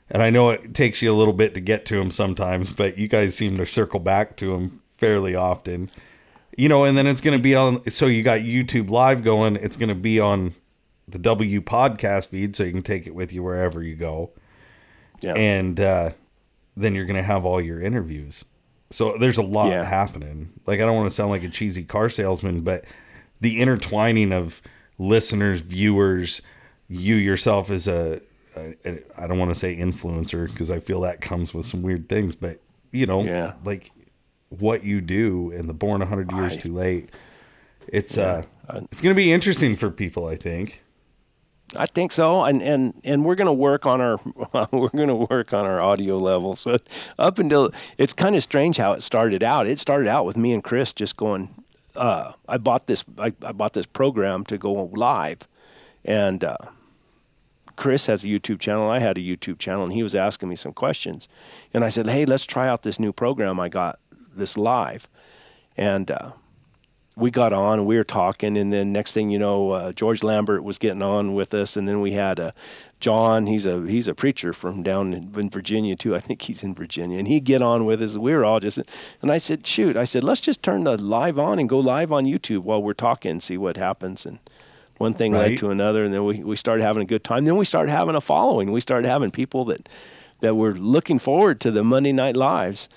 And 0.09 0.21
I 0.23 0.29
know 0.29 0.49
it 0.51 0.73
takes 0.73 1.01
you 1.01 1.11
a 1.11 1.15
little 1.15 1.33
bit 1.33 1.53
to 1.55 1.61
get 1.61 1.85
to 1.87 1.97
them 1.97 2.11
sometimes, 2.11 2.71
but 2.71 2.97
you 2.97 3.07
guys 3.07 3.35
seem 3.35 3.57
to 3.57 3.65
circle 3.65 3.99
back 3.99 4.37
to 4.37 4.53
them 4.53 4.81
fairly 4.89 5.35
often 5.35 5.89
you 6.57 6.67
know, 6.67 6.85
and 6.85 6.97
then 6.97 7.05
it's 7.05 7.21
going 7.21 7.37
to 7.37 7.41
be 7.43 7.53
on. 7.53 7.87
So 7.87 8.07
you 8.07 8.23
got 8.23 8.39
YouTube 8.39 8.89
Live 8.89 9.23
going. 9.23 9.57
It's 9.57 9.77
going 9.77 9.89
to 9.89 9.93
be 9.95 10.19
on 10.19 10.55
the 11.07 11.19
W 11.19 11.61
podcast 11.61 12.29
feed, 12.29 12.55
so 12.55 12.63
you 12.63 12.71
can 12.71 12.81
take 12.81 13.05
it 13.05 13.13
with 13.13 13.31
you 13.31 13.43
wherever 13.43 13.83
you 13.83 13.93
go. 13.93 14.31
Yeah. 15.21 15.35
And 15.35 15.79
uh, 15.79 16.11
then 16.75 16.95
you're 16.95 17.05
going 17.05 17.15
to 17.17 17.21
have 17.21 17.45
all 17.45 17.61
your 17.61 17.79
interviews. 17.79 18.43
So 18.89 19.17
there's 19.19 19.37
a 19.37 19.43
lot 19.43 19.69
Yeah. 19.69 19.83
happening. 19.83 20.51
Like 20.65 20.79
I 20.79 20.85
don't 20.87 20.95
want 20.95 21.05
to 21.07 21.13
sound 21.15 21.29
like 21.29 21.43
a 21.43 21.49
cheesy 21.49 21.83
car 21.83 22.09
salesman, 22.09 22.61
but 22.61 22.85
the 23.39 23.61
intertwining 23.61 24.33
of 24.33 24.59
listeners, 24.97 25.61
viewers, 25.61 26.41
you 26.87 27.17
yourself 27.17 27.69
as 27.69 27.87
a, 27.87 28.21
a 28.85 28.99
I 29.17 29.27
don't 29.27 29.39
want 29.39 29.51
to 29.51 29.55
say 29.59 29.75
influencer 29.75 30.47
because 30.47 30.69
I 30.71 30.79
feel 30.79 31.01
that 31.01 31.21
comes 31.21 31.53
with 31.53 31.65
some 31.65 31.81
weird 31.81 32.09
things, 32.09 32.35
but 32.35 32.59
you 32.91 33.05
know, 33.05 33.23
Yeah. 33.23 33.53
like 33.63 33.91
what 34.49 34.83
you 34.83 35.01
do 35.01 35.51
and 35.51 35.67
the 35.67 35.73
born 35.73 35.99
100 35.99 36.31
years 36.31 36.53
I- 36.53 36.59
too 36.61 36.73
late 36.73 37.09
it's 37.89 38.17
uh 38.17 38.43
I- 38.69 38.77
it's 38.91 39.01
going 39.01 39.13
to 39.13 39.17
be 39.21 39.29
interesting 39.31 39.75
for 39.75 39.89
people 39.91 40.25
i 40.25 40.35
think 40.37 40.81
I 41.75 41.85
think 41.85 42.13
so, 42.13 42.45
and 42.45 42.61
and 42.63 42.93
and 43.03 43.25
we're 43.25 43.35
going 43.35 43.47
to 43.47 43.53
work 43.53 43.85
on 43.85 43.99
our 43.99 44.17
we're 44.71 44.87
going 44.87 45.09
to 45.09 45.27
work 45.29 45.51
on 45.53 45.65
our 45.65 45.81
audio 45.81 46.17
level. 46.17 46.55
So 46.55 46.77
up 47.19 47.39
until 47.39 47.71
it's 47.97 48.13
kind 48.13 48.37
of 48.37 48.41
strange 48.41 48.77
how 48.77 48.93
it 48.93 49.03
started 49.03 49.43
out. 49.43 49.67
It 49.67 49.77
started 49.77 50.07
out 50.07 50.25
with 50.25 50.37
me 50.37 50.53
and 50.53 50.63
Chris 50.63 50.93
just 50.93 51.17
going. 51.17 51.53
Uh, 51.93 52.31
I 52.47 52.57
bought 52.57 52.87
this 52.87 53.03
I, 53.17 53.33
I 53.43 53.51
bought 53.51 53.73
this 53.73 53.85
program 53.85 54.45
to 54.45 54.57
go 54.57 54.71
live, 54.93 55.39
and 56.05 56.41
uh, 56.41 56.55
Chris 57.77 58.07
has 58.07 58.25
a 58.25 58.27
YouTube 58.27 58.59
channel. 58.59 58.89
I 58.89 58.99
had 58.99 59.17
a 59.17 59.21
YouTube 59.21 59.59
channel, 59.59 59.85
and 59.85 59.93
he 59.93 60.03
was 60.03 60.15
asking 60.15 60.49
me 60.49 60.57
some 60.57 60.73
questions, 60.73 61.29
and 61.73 61.85
I 61.85 61.89
said, 61.89 62.09
"Hey, 62.09 62.25
let's 62.25 62.45
try 62.45 62.67
out 62.67 62.83
this 62.83 62.99
new 62.99 63.13
program 63.13 63.59
I 63.59 63.69
got 63.69 63.99
this 64.35 64.57
live," 64.57 65.07
and. 65.77 66.11
Uh, 66.11 66.31
we 67.17 67.31
got 67.31 67.51
on 67.51 67.85
we 67.87 67.97
were 67.97 68.03
talking 68.03 68.55
and 68.55 68.71
then 68.71 68.93
next 68.93 69.13
thing 69.13 69.31
you 69.31 69.39
know 69.39 69.71
uh, 69.71 69.91
george 69.91 70.23
lambert 70.23 70.63
was 70.63 70.77
getting 70.77 71.01
on 71.01 71.33
with 71.33 71.51
us 71.51 71.75
and 71.75 71.87
then 71.89 71.99
we 71.99 72.11
had 72.11 72.39
uh, 72.39 72.51
john. 72.99 73.47
He's 73.47 73.65
a 73.65 73.81
he's 73.87 74.07
a 74.07 74.13
preacher 74.13 74.53
from 74.53 74.83
down 74.83 75.13
in, 75.13 75.33
in 75.35 75.49
virginia 75.49 75.95
too. 75.95 76.15
I 76.15 76.19
think 76.19 76.43
he's 76.43 76.61
in 76.61 76.75
virginia 76.75 77.17
and 77.17 77.27
he'd 77.27 77.43
get 77.43 77.63
on 77.63 77.85
with 77.85 78.03
us. 78.03 78.17
We 78.17 78.33
were 78.33 78.45
all 78.45 78.59
just 78.59 78.79
and 79.21 79.31
i 79.31 79.39
said 79.39 79.65
shoot 79.65 79.97
i 79.97 80.03
said 80.03 80.23
let's 80.23 80.41
just 80.41 80.61
turn 80.61 80.83
the 80.83 80.95
live 81.01 81.39
on 81.39 81.57
and 81.57 81.67
go 81.67 81.79
live 81.79 82.11
on 82.11 82.25
youtube 82.25 82.59
while 82.59 82.81
we're 82.81 82.93
talking 82.93 83.31
and 83.31 83.43
see 83.43 83.57
what 83.57 83.77
happens. 83.77 84.25
And 84.25 84.37
one 84.99 85.13
thing 85.13 85.31
Right. 85.33 85.49
led 85.51 85.57
to 85.59 85.69
another 85.69 86.03
and 86.05 86.13
then 86.13 86.23
we, 86.25 86.43
we 86.43 86.55
started 86.55 86.83
having 86.83 87.03
a 87.03 87.05
good 87.05 87.23
time 87.23 87.45
then 87.45 87.55
we 87.57 87.65
started 87.65 87.91
having 87.91 88.15
a 88.15 88.21
following 88.21 88.71
we 88.71 88.81
started 88.81 89.07
having 89.07 89.31
people 89.31 89.65
that 89.65 89.87
that 90.41 90.55
were 90.55 90.73
looking 90.73 91.19
forward 91.19 91.59
to 91.61 91.71
the 91.71 91.83
monday 91.83 92.11
night 92.11 92.35
lives 92.35 92.89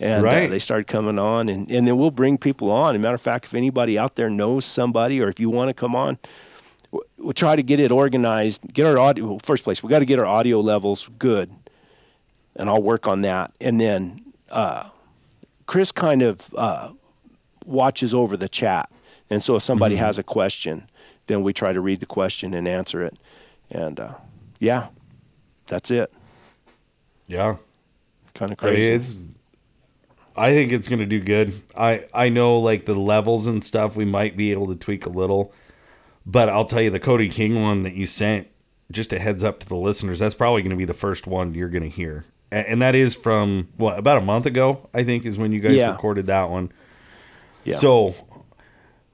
and 0.00 0.24
uh, 0.46 0.50
they 0.50 0.58
started 0.60 0.86
coming 0.86 1.18
on 1.18 1.48
and, 1.48 1.70
and 1.70 1.86
then 1.88 1.96
we'll 1.98 2.12
bring 2.12 2.38
people 2.38 2.70
on. 2.70 2.94
As 2.94 3.00
a 3.00 3.02
matter 3.02 3.16
of 3.16 3.20
fact, 3.20 3.46
if 3.46 3.54
anybody 3.54 3.98
out 3.98 4.14
there 4.14 4.30
knows 4.30 4.64
somebody 4.64 5.20
or 5.20 5.28
if 5.28 5.40
you 5.40 5.50
want 5.50 5.70
to 5.70 5.74
come 5.74 5.96
on, 5.96 6.18
we'll 7.18 7.32
try 7.32 7.56
to 7.56 7.64
get 7.64 7.80
it 7.80 7.90
organized, 7.90 8.72
get 8.72 8.86
our 8.86 8.96
audio, 8.96 9.26
well, 9.26 9.38
first 9.42 9.64
place, 9.64 9.82
we 9.82 9.88
got 9.90 9.98
to 9.98 10.06
get 10.06 10.20
our 10.20 10.26
audio 10.26 10.60
levels 10.60 11.08
good. 11.18 11.50
and 12.54 12.68
I'll 12.68 12.80
work 12.80 13.08
on 13.08 13.22
that. 13.22 13.52
And 13.60 13.80
then 13.80 14.22
uh, 14.50 14.88
Chris 15.66 15.90
kind 15.90 16.22
of 16.22 16.48
uh, 16.56 16.92
watches 17.66 18.14
over 18.14 18.36
the 18.36 18.48
chat, 18.48 18.88
and 19.30 19.42
so 19.42 19.56
if 19.56 19.64
somebody 19.64 19.96
Mm-hmm. 19.96 20.04
has 20.04 20.18
a 20.18 20.22
question, 20.22 20.88
then 21.28 21.42
we 21.44 21.52
try 21.52 21.72
to 21.72 21.80
read 21.80 22.00
the 22.00 22.06
question 22.06 22.52
and 22.54 22.66
answer 22.66 23.02
it. 23.04 23.16
And 23.70 23.98
uh, 24.00 24.14
yeah, 24.58 24.88
that's 25.68 25.90
it. 25.92 26.12
Yeah. 27.26 27.56
Kind 28.34 28.52
of 28.52 28.58
I 28.62 28.66
mean, 28.70 28.74
crazy. 28.76 28.92
it's. 28.94 29.34
I 30.36 30.52
think 30.52 30.70
it's 30.72 30.86
gonna 30.88 31.06
do 31.06 31.20
good. 31.20 31.52
I 31.76 32.04
I 32.14 32.28
know 32.28 32.58
like 32.60 32.84
the 32.86 32.94
levels 32.94 33.46
and 33.46 33.64
stuff 33.64 33.96
we 33.96 34.04
might 34.04 34.36
be 34.36 34.52
able 34.52 34.68
to 34.68 34.76
tweak 34.76 35.04
a 35.04 35.08
little, 35.10 35.52
but 36.24 36.48
I'll 36.48 36.64
tell 36.64 36.80
you 36.80 36.90
the 36.90 37.00
Cody 37.00 37.28
King 37.28 37.60
one 37.62 37.82
that 37.82 37.94
you 37.94 38.06
sent. 38.06 38.46
Just 38.90 39.12
a 39.12 39.18
heads 39.18 39.42
up 39.44 39.58
to 39.60 39.68
the 39.68 39.76
listeners. 39.76 40.18
That's 40.20 40.34
probably 40.34 40.62
going 40.62 40.70
to 40.70 40.76
be 40.76 40.84
the 40.86 40.94
first 40.94 41.26
one 41.26 41.52
you're 41.54 41.68
going 41.68 41.82
to 41.82 41.88
hear, 41.90 42.24
and 42.50 42.80
that 42.80 42.94
is 42.94 43.14
from 43.16 43.68
what 43.76 43.98
about 43.98 44.16
a 44.16 44.22
month 44.22 44.46
ago. 44.46 44.88
I 44.94 45.02
think 45.04 45.26
is 45.26 45.36
when 45.38 45.52
you 45.52 45.60
guys 45.60 45.74
Yeah. 45.74 45.90
recorded 45.90 46.26
that 46.28 46.48
one. 46.48 46.72
yeah. 47.64 47.74
So, 47.74 48.14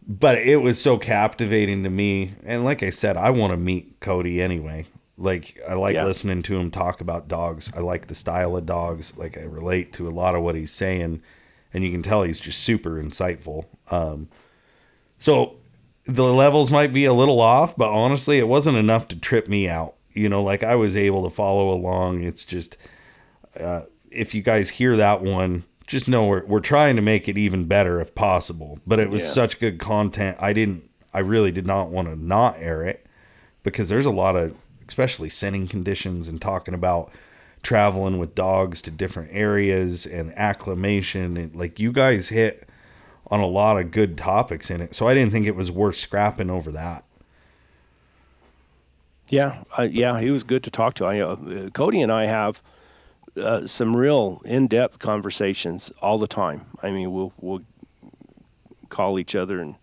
but 0.06 0.38
it 0.38 0.56
was 0.56 0.80
so 0.80 0.98
captivating 0.98 1.82
to 1.84 1.90
me. 1.90 2.32
And 2.44 2.64
like 2.64 2.82
I 2.82 2.90
said, 2.90 3.16
I 3.16 3.30
want 3.30 3.52
to 3.52 3.56
meet 3.56 4.00
Cody 4.00 4.40
anyway. 4.42 4.86
Like, 5.16 5.58
I 5.68 5.74
like 5.74 5.94
Yeah. 5.94 6.04
listening 6.04 6.42
to 6.42 6.56
him 6.58 6.70
talk 6.70 7.00
about 7.00 7.28
dogs. 7.28 7.70
I 7.76 7.80
like 7.80 8.08
the 8.08 8.14
style 8.14 8.56
of 8.56 8.66
dogs. 8.66 9.16
Like, 9.16 9.38
I 9.38 9.42
relate 9.42 9.92
to 9.94 10.08
a 10.08 10.10
lot 10.10 10.34
of 10.34 10.42
what 10.42 10.56
he's 10.56 10.72
saying. 10.72 11.22
And 11.72 11.84
you 11.84 11.90
can 11.90 12.02
tell 12.02 12.22
he's 12.22 12.40
just 12.40 12.60
super 12.60 13.02
insightful. 13.02 13.66
Um, 13.90 14.28
so, 15.18 15.56
the 16.04 16.24
levels 16.24 16.70
might 16.70 16.92
be 16.92 17.04
a 17.06 17.14
little 17.14 17.40
off, 17.40 17.76
but 17.76 17.90
honestly, 17.90 18.38
it 18.38 18.46
wasn't 18.48 18.76
enough 18.76 19.08
to 19.08 19.16
trip 19.18 19.48
me 19.48 19.68
out. 19.68 19.94
You 20.12 20.28
know, 20.28 20.42
like 20.42 20.62
I 20.62 20.74
was 20.76 20.96
able 20.96 21.24
to 21.24 21.30
follow 21.30 21.70
along. 21.72 22.22
It's 22.24 22.44
just, 22.44 22.76
uh, 23.58 23.82
if 24.10 24.34
you 24.34 24.42
guys 24.42 24.68
hear 24.68 24.96
that 24.96 25.22
one, 25.22 25.64
just 25.86 26.08
know 26.08 26.26
we're, 26.26 26.44
we're 26.46 26.60
trying 26.60 26.96
to 26.96 27.02
make 27.02 27.28
it 27.28 27.36
even 27.36 27.66
better 27.66 28.00
if 28.00 28.14
possible. 28.14 28.78
But 28.86 28.98
it 29.00 29.10
was 29.10 29.22
Yeah. 29.22 29.28
such 29.28 29.60
good 29.60 29.78
content. 29.78 30.36
I 30.40 30.52
didn't, 30.52 30.88
I 31.12 31.20
really 31.20 31.52
did 31.52 31.66
not 31.66 31.90
want 31.90 32.08
to 32.08 32.16
not 32.16 32.56
air 32.58 32.82
it 32.82 33.04
because 33.62 33.88
there's 33.88 34.06
a 34.06 34.10
lot 34.10 34.36
of, 34.36 34.54
especially 34.88 35.28
sending 35.28 35.66
conditions 35.68 36.28
and 36.28 36.40
talking 36.40 36.74
about 36.74 37.10
traveling 37.62 38.18
with 38.18 38.34
dogs 38.34 38.82
to 38.82 38.90
different 38.90 39.30
areas 39.32 40.04
and 40.06 40.32
acclimation. 40.38 41.36
And 41.36 41.54
like 41.54 41.78
you 41.80 41.92
guys 41.92 42.28
hit 42.30 42.68
on 43.30 43.40
a 43.40 43.46
lot 43.46 43.78
of 43.78 43.90
good 43.90 44.18
topics 44.18 44.70
in 44.70 44.80
it. 44.80 44.94
So 44.94 45.08
I 45.08 45.14
didn't 45.14 45.32
think 45.32 45.46
it 45.46 45.56
was 45.56 45.70
worth 45.70 45.96
scrapping 45.96 46.50
over 46.50 46.70
that. 46.72 47.04
Yeah, 49.30 49.62
uh, 49.78 49.88
yeah, 49.90 50.20
he 50.20 50.30
was 50.30 50.44
good 50.44 50.62
to 50.64 50.70
talk 50.70 50.94
to. 50.94 51.06
I, 51.06 51.20
uh, 51.20 51.70
Cody 51.70 52.02
and 52.02 52.12
I 52.12 52.26
have 52.26 52.62
uh, 53.36 53.66
some 53.66 53.96
real 53.96 54.40
in-depth 54.44 54.98
conversations 54.98 55.90
all 56.00 56.18
the 56.18 56.26
time. 56.26 56.66
I 56.82 56.90
mean, 56.90 57.12
we'll 57.12 57.32
we'll 57.40 57.62
call 58.88 59.18
each 59.18 59.34
other 59.34 59.60
and 59.60 59.74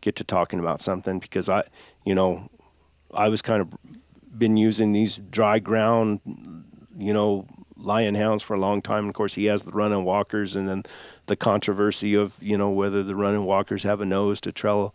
get 0.00 0.16
to 0.16 0.24
talking 0.24 0.58
about 0.58 0.80
something 0.80 1.18
because 1.18 1.48
I, 1.48 1.64
you 2.04 2.14
know, 2.14 2.48
I 3.14 3.28
was 3.28 3.42
kind 3.42 3.62
of 3.62 3.72
been 4.36 4.56
using 4.56 4.92
these 4.92 5.18
dry 5.18 5.58
ground, 5.58 6.20
you 6.96 7.12
know, 7.12 7.46
lion 7.76 8.14
hounds 8.14 8.42
for 8.42 8.54
a 8.54 8.60
long 8.60 8.82
time. 8.82 9.00
And 9.04 9.08
of 9.08 9.14
course, 9.14 9.34
he 9.34 9.46
has 9.46 9.62
the 9.62 9.72
running 9.72 10.04
walkers, 10.04 10.56
and 10.56 10.68
then 10.68 10.84
the 11.26 11.36
controversy 11.36 12.14
of 12.14 12.36
you 12.40 12.58
know 12.58 12.70
whether 12.70 13.02
the 13.02 13.14
running 13.14 13.44
walkers 13.44 13.84
have 13.84 14.00
a 14.00 14.06
nose 14.06 14.40
to 14.42 14.52
trail 14.52 14.94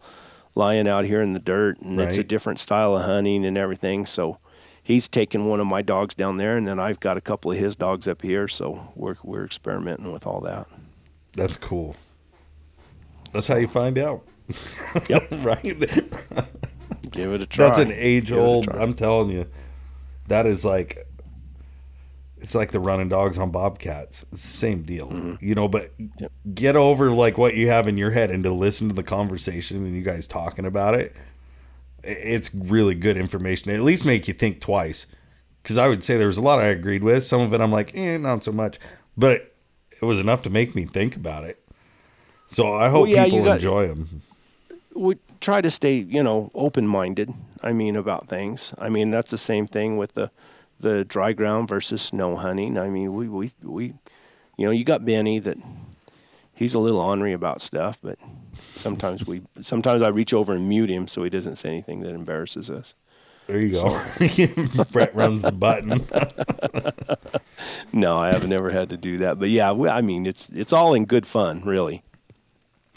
lion 0.54 0.88
out 0.88 1.06
here 1.06 1.22
in 1.22 1.34
the 1.34 1.40
dirt, 1.40 1.80
and 1.80 2.00
it's 2.02 2.18
a 2.18 2.24
different 2.24 2.60
style 2.60 2.96
of 2.96 3.04
hunting 3.04 3.46
and 3.46 3.58
everything. 3.58 4.06
So 4.06 4.40
he's 4.84 5.08
taken 5.08 5.46
one 5.46 5.60
of 5.60 5.68
my 5.68 5.82
dogs 5.82 6.16
down 6.16 6.38
there, 6.38 6.58
and 6.58 6.68
then 6.68 6.80
I've 6.80 7.00
got 7.00 7.18
a 7.18 7.22
couple 7.22 7.52
of 7.52 7.58
his 7.58 7.76
dogs 7.76 8.08
up 8.08 8.22
here. 8.22 8.48
So 8.48 8.92
we're 8.96 9.16
we're 9.24 9.46
experimenting 9.46 10.12
with 10.12 10.26
all 10.28 10.42
that. 10.42 10.68
That's 11.34 11.56
cool. 11.58 11.96
That's 13.34 13.48
how 13.48 13.56
you 13.56 13.68
find 13.68 13.98
out. 13.98 14.24
Yep. 15.08 15.28
right? 15.44 15.64
Give 17.12 17.34
it 17.34 17.42
a 17.42 17.46
try. 17.46 17.68
That's 17.68 17.80
an 17.80 17.92
age 17.94 18.28
Give 18.28 18.38
old. 18.40 18.70
I'm 18.70 18.94
telling 18.94 19.30
you, 19.30 19.48
that 20.28 20.46
is 20.46 20.66
like, 20.66 21.08
it's 22.38 22.54
like 22.56 22.72
the 22.72 22.80
running 22.82 23.08
dogs 23.08 23.38
on 23.38 23.52
bobcats. 23.52 24.24
It's 24.24 24.32
the 24.32 24.38
same 24.48 24.82
deal, 24.84 25.08
Mm-hmm. 25.10 25.46
you 25.46 25.56
know. 25.56 25.68
But 25.70 25.92
get 26.54 26.76
over 26.76 27.12
like 27.12 27.38
what 27.38 27.56
you 27.56 27.70
have 27.70 27.88
in 27.88 27.98
your 27.98 28.12
head 28.12 28.32
and 28.32 28.44
to 28.44 28.52
listen 28.52 28.90
to 28.90 28.94
the 28.96 29.04
conversation 29.04 29.86
and 29.86 29.96
you 29.96 30.02
guys 30.02 30.28
talking 30.28 30.66
about 30.66 30.96
it. 30.96 31.16
It's 32.04 32.54
really 32.54 32.96
good 32.96 33.18
information. 33.18 33.72
At 33.72 33.82
least 33.82 34.06
make 34.06 34.28
you 34.28 34.34
think 34.34 34.60
twice. 34.62 35.06
Because 35.62 35.78
I 35.78 35.88
would 35.88 36.04
say 36.04 36.18
there 36.18 36.28
was 36.28 36.38
a 36.38 36.42
lot 36.42 36.60
I 36.60 36.68
agreed 36.68 37.04
with. 37.04 37.24
Some 37.24 37.42
of 37.42 37.54
it 37.54 37.62
I'm 37.62 37.72
like, 37.72 37.96
eh, 37.96 38.18
not 38.18 38.44
so 38.44 38.52
much. 38.52 38.80
But 39.16 39.32
it, 39.34 39.56
it 40.02 40.06
was 40.06 40.20
enough 40.20 40.42
to 40.44 40.50
make 40.50 40.74
me 40.76 40.86
think 40.86 41.16
about 41.16 41.44
it. 41.44 41.64
So 42.48 42.74
I 42.76 42.90
hope 42.90 43.04
Well, 43.04 43.12
yeah, 43.12 43.26
people 43.26 43.44
got- 43.44 43.56
enjoy 43.58 43.88
them. 43.88 44.22
we 44.96 45.18
try 45.40 45.62
to 45.62 45.70
stay, 45.70 45.96
you 45.98 46.24
know, 46.24 46.50
open-minded. 46.56 47.32
I 47.64 47.74
mean, 47.74 47.96
about 47.96 48.28
things. 48.28 48.74
I 48.80 48.90
mean, 48.90 49.12
that's 49.12 49.30
the 49.32 49.38
same 49.38 49.68
thing 49.68 49.98
with 49.98 50.14
the 50.14 50.32
the 50.80 51.06
dry 51.06 51.32
ground 51.32 51.68
versus 51.68 52.02
snow 52.02 52.36
hunting. 52.36 52.76
I 52.76 52.90
mean, 52.90 53.14
we 53.14 53.28
we 53.30 53.52
we, 53.62 53.94
you 54.58 54.66
know, 54.66 54.72
you 54.72 54.84
got 54.84 55.06
Benny 55.06 55.38
that 55.38 55.58
he's 56.56 56.74
a 56.74 56.80
little 56.80 57.00
ornery 57.00 57.34
about 57.34 57.62
stuff, 57.62 58.00
but 58.02 58.18
sometimes 58.58 59.26
we 59.26 59.42
sometimes 59.62 60.02
I 60.02 60.10
reach 60.10 60.34
over 60.34 60.54
and 60.54 60.68
mute 60.70 60.90
him 60.90 61.08
so 61.08 61.24
he 61.24 61.30
doesn't 61.30 61.56
say 61.58 61.70
anything 61.70 62.02
that 62.02 62.14
embarrasses 62.14 62.70
us. 62.70 62.94
There 63.48 63.60
you 63.60 63.74
go. 63.74 64.86
Brett 64.92 65.14
runs 65.16 65.42
the 65.42 65.52
button. 65.52 66.00
No, 67.94 68.18
I 68.20 68.30
have 68.30 68.48
never 68.48 68.70
had 68.70 68.90
to 68.92 68.98
do 68.98 69.20
that, 69.20 69.38
but 69.40 69.50
yeah, 69.50 69.72
we, 69.74 69.88
I 69.90 70.02
mean, 70.02 70.26
it's 70.26 70.50
it's 70.50 70.72
all 70.74 70.94
in 70.94 71.06
good 71.06 71.26
fun, 71.28 71.62
really. 71.64 72.04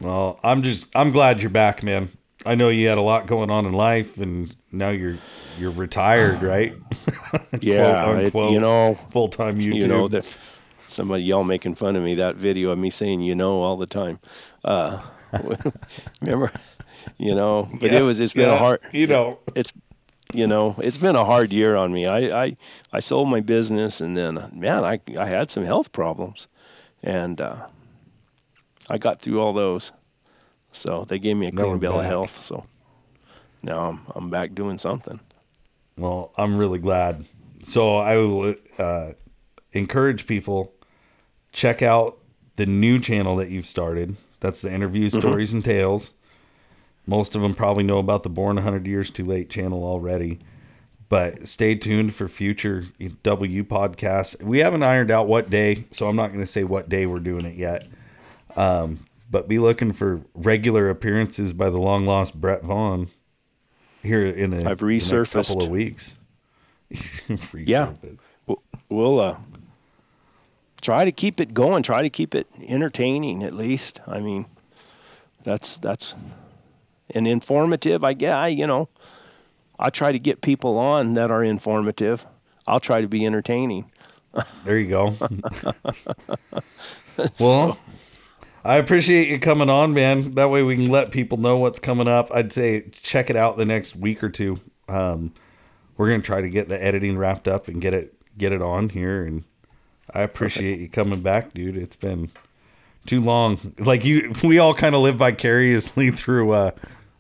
Well, 0.00 0.38
I'm 0.42 0.62
just 0.62 0.94
I'm 0.96 1.10
glad 1.10 1.40
you're 1.42 1.50
back, 1.50 1.82
man. 1.82 2.08
I 2.46 2.54
know 2.54 2.68
you 2.68 2.88
had 2.88 2.98
a 2.98 3.02
lot 3.02 3.26
going 3.26 3.50
on 3.50 3.66
in 3.66 3.72
life, 3.72 4.18
and 4.18 4.54
now 4.72 4.90
you're 4.90 5.16
you're 5.58 5.70
retired, 5.72 6.42
right? 6.42 6.74
Yeah, 7.60 8.16
it- 8.18 8.34
you 8.34 8.60
know, 8.60 8.94
Full 9.10 9.28
time 9.28 9.58
YouTube. 9.58 9.74
you 9.74 9.88
know 9.88 10.08
that 10.08 10.38
somebody 10.86 11.24
y'all 11.24 11.42
making 11.44 11.74
fun 11.74 11.96
of 11.96 12.02
me 12.04 12.14
that 12.14 12.36
video 12.36 12.70
of 12.70 12.78
me 12.78 12.90
saying 12.90 13.20
you 13.20 13.34
know 13.34 13.62
all 13.62 13.76
the 13.76 13.86
time 13.86 14.20
uh 14.64 15.00
remember 16.20 16.51
you 17.18 17.35
know 17.35 17.68
but 17.81 17.90
Yeah, 17.90 18.01
it 18.01 18.03
was 18.03 18.20
it's 18.20 18.33
been 18.33 18.49
yeah, 18.49 18.55
a 18.55 18.59
hard 18.59 18.81
You 18.92 19.07
know, 19.07 19.38
it's 19.55 19.73
you 20.33 20.47
know 20.47 20.75
it's 20.79 20.99
been 20.99 21.16
a 21.16 21.25
hard 21.25 21.53
year 21.53 21.77
on 21.77 21.92
me. 21.92 22.07
I 22.07 22.44
i 22.44 22.57
i 22.92 23.01
sold 23.01 23.29
my 23.29 23.40
business 23.40 24.01
and 24.01 24.16
then 24.16 24.35
man 24.53 24.85
i 24.85 25.01
i 25.18 25.27
had 25.27 25.51
some 25.51 25.64
health 25.64 25.92
problems 25.92 26.49
and 27.03 27.40
uh 27.40 27.66
i 28.90 28.99
got 28.99 29.20
through 29.20 29.40
all 29.40 29.53
those. 29.53 29.92
So 30.73 31.05
they 31.09 31.18
gave 31.18 31.37
me 31.37 31.47
a 31.49 31.53
Now 31.53 31.62
clean 31.62 31.79
bill 31.79 32.01
of 32.01 32.07
health. 32.07 32.37
So 32.42 32.64
now 33.62 33.81
i'm 33.83 34.01
i'm 34.14 34.31
back 34.31 34.55
doing 34.55 34.79
something. 34.79 35.20
Well, 35.97 36.33
I'm 36.37 36.57
really 36.57 36.81
glad. 36.81 37.25
So 37.62 37.97
I 37.97 38.16
will 38.16 38.55
uh, 38.79 39.12
encourage 39.73 40.27
people 40.27 40.75
check 41.53 41.83
out 41.83 42.18
the 42.57 42.66
new 42.66 42.99
channel 42.99 43.37
that 43.37 43.51
you've 43.51 43.66
started. 43.66 44.16
That's 44.44 44.61
the 44.61 44.70
interview 44.70 45.09
Mm-hmm. 45.09 45.18
stories 45.20 45.54
and 45.54 45.64
tails. 45.64 46.12
Most 47.07 47.35
of 47.35 47.40
them 47.40 47.54
probably 47.54 47.83
know 47.83 47.96
about 47.98 48.24
the 48.24 48.28
Born 48.28 48.57
100 48.57 48.87
Years 48.87 49.11
Too 49.11 49.24
Late 49.24 49.48
channel 49.48 49.85
already. 49.85 50.38
But 51.09 51.48
stay 51.48 51.74
tuned 51.76 52.14
for 52.14 52.28
future 52.28 52.85
W 53.22 53.64
podcast. 53.64 54.42
We 54.42 54.59
haven't 54.59 54.83
ironed 54.83 55.11
out 55.11 55.28
what 55.28 55.48
day, 55.48 55.85
so 55.92 56.09
I'm 56.09 56.16
not 56.16 56.28
going 56.28 56.40
to 56.40 56.46
say 56.46 56.62
what 56.62 56.90
day 56.90 57.07
we're 57.07 57.20
doing 57.20 57.46
it 57.46 57.57
yet. 57.57 57.87
Um, 58.54 58.98
but 59.30 59.48
be 59.48 59.59
looking 59.59 59.92
for 59.92 60.20
regular 60.35 60.90
appearances 60.90 61.54
by 61.54 61.70
the 61.70 61.78
long 61.78 62.04
lost 62.04 62.38
Brett 62.38 62.62
Vaughn 62.64 63.07
here 64.02 64.26
in 64.26 64.50
the, 64.50 64.68
I've 64.68 64.78
the 64.78 64.85
next 64.87 65.33
couple 65.33 65.62
of 65.62 65.70
weeks. 65.70 66.18
Yeah. 67.54 67.94
We'll- 68.46 68.62
we'll 68.90 69.20
uh, 69.20 69.37
try 70.85 71.05
to 71.05 71.12
keep 71.12 71.40
it 71.40 71.55
going. 71.55 71.83
Try 71.83 72.03
to 72.03 72.11
keep 72.11 72.35
it 72.35 72.47
entertaining, 72.62 73.42
at 73.42 73.55
least. 73.55 74.01
I 74.07 74.20
mean, 74.20 74.47
that's 75.42 75.79
that's 75.79 76.14
and 77.11 77.27
informative. 77.27 78.05
I 78.05 78.12
guess 78.12 78.35
I, 78.35 78.49
you 78.49 78.66
know, 78.66 78.88
I 79.79 79.90
try 79.90 80.12
to 80.12 80.18
get 80.18 80.42
people 80.42 80.79
on 80.79 81.14
that 81.14 81.31
are 81.31 81.42
informative. 81.42 82.27
I'll 82.66 82.81
try 82.81 83.01
to 83.01 83.09
be 83.09 83.25
entertaining. 83.27 83.90
There 84.64 84.79
you 84.79 84.88
go. 84.88 85.14
well, 87.40 87.79
I 88.64 88.77
appreciate 88.77 89.29
you 89.29 89.38
coming 89.38 89.70
on, 89.70 89.94
man. 89.94 90.35
That 90.35 90.51
way 90.51 90.62
we 90.62 90.77
can 90.77 90.90
let 90.90 91.11
people 91.11 91.38
know 91.38 91.57
what's 91.57 91.79
coming 91.79 92.09
up. 92.09 92.31
I'd 92.33 92.53
say 92.53 92.90
check 92.92 93.31
it 93.31 93.37
out 93.37 93.57
the 93.57 93.64
next 93.64 93.97
week 93.97 94.23
or 94.23 94.29
two. 94.29 94.61
Um, 94.88 95.33
we're 95.97 96.09
gonna 96.09 96.23
try 96.23 96.40
to 96.40 96.51
get 96.51 96.68
the 96.68 96.83
editing 96.83 97.16
wrapped 97.16 97.49
up 97.49 97.68
and 97.68 97.81
get 97.81 97.94
it 97.94 98.14
get 98.37 98.53
it 98.53 98.62
on 98.62 98.90
here. 98.90 99.25
And 99.25 99.44
I 100.12 100.22
appreciate 100.22 100.80
you 100.80 100.88
coming 100.88 101.20
back, 101.22 101.54
dude. 101.54 101.76
It's 101.76 101.96
been 101.96 102.28
too 103.06 103.20
long. 103.20 103.58
Like 103.78 104.04
you, 104.04 104.32
we 104.42 104.58
all 104.58 104.74
kind 104.74 104.94
of 104.94 105.02
live 105.02 105.16
vicariously 105.16 106.10
through 106.12 106.50
uh, 106.52 106.70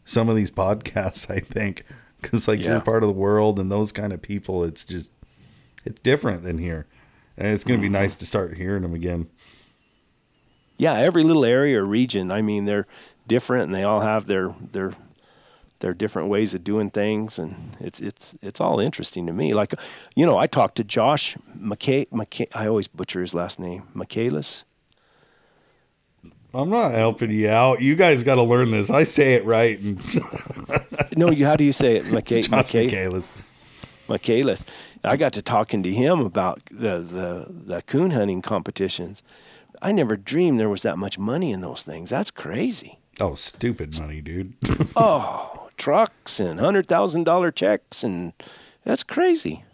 some 0.04 0.28
of 0.28 0.36
these 0.36 0.50
podcasts. 0.50 1.30
I 1.30 1.40
think 1.40 1.84
because 2.20 2.46
like 2.48 2.60
Yeah. 2.60 2.72
you're 2.72 2.80
part 2.80 3.02
of 3.02 3.06
the 3.08 3.14
world 3.14 3.58
and 3.58 3.70
those 3.72 3.92
kind 3.92 4.12
of 4.12 4.20
people. 4.22 4.64
It's 4.64 4.84
just 4.84 5.12
it's 5.84 6.00
different 6.00 6.42
than 6.42 6.58
here. 6.58 6.86
and 7.36 7.48
it's 7.48 7.64
going 7.64 7.78
to 7.80 7.82
be 7.82 7.88
nice 7.88 8.14
to 8.16 8.26
start 8.26 8.56
hearing 8.56 8.82
them 8.82 8.94
again. 8.94 9.28
Yeah, 10.76 10.94
every 10.94 11.22
little 11.24 11.44
area 11.44 11.80
or 11.80 11.84
region. 11.84 12.32
I 12.32 12.42
mean, 12.42 12.64
they're 12.64 12.86
different, 13.28 13.64
and 13.64 13.74
they 13.74 13.84
all 13.84 14.00
have 14.00 14.26
their 14.26 14.54
their 14.72 14.92
their 15.80 15.94
different 15.94 16.28
ways 16.28 16.54
of 16.54 16.64
doing 16.64 16.90
things, 16.90 17.38
and 17.38 17.76
it's 17.80 18.00
it's 18.00 18.34
it's 18.42 18.60
all 18.60 18.80
interesting 18.80 19.26
to 19.26 19.32
me. 19.32 19.52
Like, 19.52 19.74
you 20.14 20.24
know, 20.24 20.38
I 20.38 20.46
talked 20.46 20.76
to 20.76 20.84
Josh 20.84 21.36
McKay. 21.58 22.08
McKay 22.10 22.46
I 22.54 22.66
always 22.66 22.88
butcher 22.88 23.20
his 23.20 23.34
last 23.34 23.58
name, 23.60 23.84
Michaelis. 23.94 24.64
I'm 26.54 26.70
not 26.70 26.92
helping 26.92 27.30
you 27.30 27.48
out. 27.48 27.80
You 27.80 27.96
guys 27.96 28.22
got 28.22 28.36
to 28.36 28.42
learn 28.42 28.70
this. 28.70 28.88
I 28.88 29.02
say 29.02 29.34
it 29.34 29.44
right. 29.44 29.78
no, 31.16 31.30
you. 31.30 31.46
How 31.46 31.56
do 31.56 31.64
you 31.64 31.72
say 31.72 31.96
it, 31.96 32.04
McKay? 32.04 32.46
McKay- 32.46 32.90
Michaelis. 32.90 33.32
Michaelis. 34.08 34.64
I 35.02 35.16
got 35.16 35.32
to 35.34 35.42
talking 35.42 35.82
to 35.82 35.92
him 35.92 36.20
about 36.20 36.64
the, 36.70 36.98
the 37.00 37.46
the 37.48 37.82
coon 37.82 38.12
hunting 38.12 38.40
competitions. 38.40 39.22
I 39.82 39.92
never 39.92 40.16
dreamed 40.16 40.58
there 40.60 40.68
was 40.68 40.82
that 40.82 40.96
much 40.96 41.18
money 41.18 41.52
in 41.52 41.60
those 41.60 41.82
things. 41.82 42.10
That's 42.10 42.30
crazy. 42.30 42.98
Oh, 43.20 43.34
stupid 43.34 43.98
money, 44.00 44.20
dude. 44.20 44.54
oh, 44.96 45.53
trucks 45.76 46.40
and 46.40 46.60
hundred 46.60 46.86
thousand 46.86 47.24
dollar 47.24 47.50
checks, 47.50 48.02
and 48.04 48.32
that's 48.84 49.02
crazy. 49.02 49.64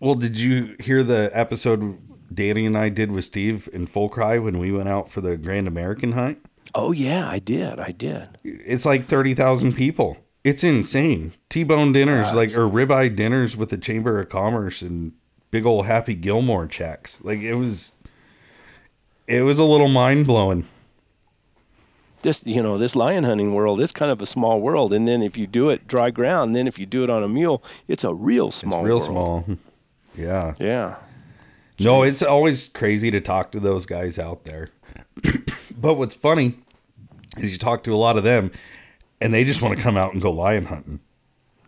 Well, 0.00 0.14
did 0.14 0.38
you 0.38 0.76
hear 0.80 1.02
the 1.02 1.30
episode 1.32 1.98
Danny 2.32 2.66
and 2.66 2.76
I 2.76 2.88
did 2.88 3.10
with 3.10 3.24
Steve 3.24 3.68
in 3.72 3.86
Full 3.86 4.08
Cry 4.08 4.38
when 4.38 4.58
we 4.58 4.70
went 4.70 4.88
out 4.88 5.08
for 5.08 5.20
the 5.20 5.36
Grand 5.36 5.66
American 5.66 6.12
hunt? 6.12 6.38
Oh 6.74 6.92
yeah, 6.92 7.28
I 7.28 7.38
did. 7.38 7.80
I 7.80 7.92
did. 7.92 8.38
It's 8.44 8.84
like 8.84 9.06
thirty 9.06 9.34
thousand 9.34 9.74
people. 9.74 10.18
It's 10.44 10.62
insane. 10.62 11.32
T-bone 11.48 11.92
dinners, 11.92 12.32
like 12.34 12.50
or 12.56 12.68
ribeye 12.68 13.14
dinners 13.14 13.56
with 13.56 13.70
the 13.70 13.76
Chamber 13.76 14.18
of 14.20 14.28
Commerce 14.28 14.82
and 14.82 15.12
big 15.50 15.66
old 15.66 15.86
Happy 15.86 16.14
Gilmore 16.14 16.66
checks. 16.66 17.20
Like 17.22 17.40
it 17.40 17.54
was, 17.54 17.92
it 19.26 19.42
was 19.42 19.58
a 19.58 19.64
little 19.64 19.88
mind 19.88 20.26
blowing. 20.26 20.64
This 22.22 22.42
you 22.44 22.62
know 22.62 22.78
this 22.78 22.96
lion 22.96 23.24
hunting 23.24 23.54
world, 23.54 23.80
it's 23.80 23.92
kind 23.92 24.10
of 24.10 24.20
a 24.20 24.26
small 24.26 24.60
world. 24.60 24.92
And 24.92 25.06
then 25.06 25.22
if 25.22 25.38
you 25.38 25.46
do 25.46 25.70
it 25.70 25.86
dry 25.86 26.10
ground, 26.10 26.56
then 26.56 26.66
if 26.66 26.78
you 26.78 26.86
do 26.86 27.04
it 27.04 27.10
on 27.10 27.22
a 27.22 27.28
mule, 27.28 27.62
it's 27.86 28.04
a 28.04 28.12
real 28.12 28.50
small. 28.50 28.80
It's 28.80 28.86
real 28.86 29.14
world. 29.14 29.44
small. 29.44 29.58
Yeah. 30.18 30.54
Yeah. 30.58 30.96
No, 31.78 32.02
it's 32.02 32.22
always 32.22 32.68
crazy 32.68 33.10
to 33.12 33.20
talk 33.20 33.52
to 33.52 33.60
those 33.60 33.86
guys 33.86 34.18
out 34.18 34.44
there. 34.46 34.70
but 35.80 35.94
what's 35.94 36.16
funny 36.16 36.54
is 37.36 37.52
you 37.52 37.58
talk 37.58 37.84
to 37.84 37.94
a 37.94 37.96
lot 37.96 38.16
of 38.16 38.24
them 38.24 38.50
and 39.20 39.32
they 39.32 39.44
just 39.44 39.62
want 39.62 39.76
to 39.76 39.82
come 39.82 39.96
out 39.96 40.12
and 40.12 40.20
go 40.20 40.30
lion 40.30 40.66
hunting. 40.66 41.00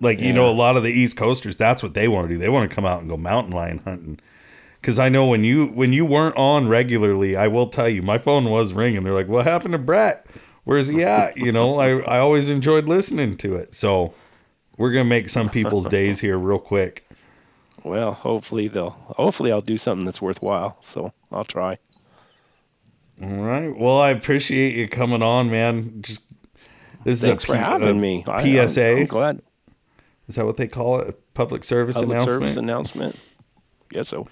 Like, 0.01 0.21
yeah. 0.21 0.29
you 0.29 0.33
know, 0.33 0.49
a 0.49 0.53
lot 0.53 0.77
of 0.77 0.83
the 0.83 0.91
East 0.91 1.17
Coasters, 1.17 1.57
that's 1.57 1.83
what 1.83 1.95
they 1.95 2.09
want 2.09 2.29
to 2.29 2.35
do. 2.35 2.41
They 2.41 2.49
want 2.49 2.69
to 2.69 2.75
come 2.75 2.87
out 2.87 3.01
and 3.01 3.09
go 3.09 3.17
mountain 3.17 3.53
lion 3.53 3.83
hunting. 3.85 4.19
Cause 4.83 4.99
I 4.99 5.11
know 5.11 5.27
when 5.27 5.45
you 5.45 5.67
when 5.67 5.93
you 5.93 6.07
weren't 6.07 6.37
on 6.37 6.67
regularly, 6.67 7.37
I 7.37 7.49
will 7.49 7.67
tell 7.67 7.89
you, 7.89 8.01
my 8.01 8.17
phone 8.17 8.47
was 8.47 8.73
ringing. 8.73 9.03
They're 9.05 9.13
like, 9.13 9.29
What 9.29 9.47
happened 9.47 9.73
to 9.73 9.79
Brett? 9.79 10.27
Where's 10.65 10.89
he 10.89 11.03
at? 11.03 11.37
You 11.37 11.53
know, 11.53 11.79
I, 11.79 11.99
I 12.01 12.19
always 12.19 12.49
enjoyed 12.49 12.87
listening 12.87 13.37
to 13.39 13.57
it. 13.57 13.75
So 13.75 14.15
we're 14.79 14.93
gonna 14.93 15.05
make 15.05 15.29
some 15.29 15.51
people's 15.51 15.87
days 15.91 16.21
here 16.21 16.39
real 16.39 16.59
quick. 16.59 17.07
Well, 17.83 18.13
hopefully 18.13 18.69
they'll. 18.69 18.91
Hopefully, 18.91 19.53
I'll 19.53 19.61
do 19.61 19.79
something 19.79 20.05
that's 20.05 20.23
worthwhile. 20.23 20.77
So 20.81 21.13
I'll 21.31 21.45
try. 21.45 21.79
All 23.23 23.29
right. 23.29 23.77
Well, 23.77 23.99
I 23.99 24.11
appreciate 24.11 24.75
you 24.75 24.89
coming 24.89 25.23
on, 25.23 25.51
man. 25.51 26.01
Just 26.03 26.23
this 27.05 27.23
Thanks 27.23 27.45
is 27.45 27.51
a, 27.51 27.53
for 27.53 27.59
having 27.59 28.01
me. 28.01 28.23
PSA. 28.25 28.83
I, 28.83 29.01
am 29.01 29.07
glad. 29.07 29.43
Is 30.29 30.37
that 30.37 30.47
what 30.47 30.57
they 30.57 30.69
call 30.69 31.01
it? 31.01 31.09
A 31.09 31.13
public 31.35 31.65
service 31.65 31.97
public 31.97 32.11
announcement. 32.11 32.35
Public 32.35 32.49
service 32.49 32.57
announcement. 32.57 33.35
Yes, 33.93 34.09
so. 34.09 34.29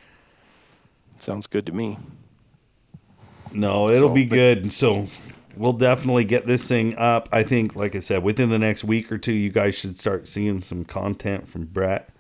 Sounds 1.19 1.47
good 1.47 1.67
to 1.67 1.73
me. 1.73 1.99
No, 3.53 3.89
it'll 3.89 4.11
so, 4.11 4.15
be 4.15 4.27
good. 4.27 4.73
So 4.73 5.07
we'll 5.57 5.73
definitely 5.73 6.25
get 6.25 6.47
this 6.47 6.69
thing 6.69 6.97
up. 6.97 7.29
I 7.33 7.43
think, 7.43 7.75
like 7.77 7.97
I 7.97 8.01
said, 8.01 8.23
within 8.23 8.51
the 8.51 8.59
next 8.59 8.85
week 8.85 9.11
or 9.11 9.19
two, 9.19 9.33
you 9.33 9.51
guys 9.51 9.77
should 9.77 9.99
start 9.99 10.29
seeing 10.29 10.63
some 10.63 10.85
content 10.85 11.49
from 11.49 11.65
Brett 11.65 12.11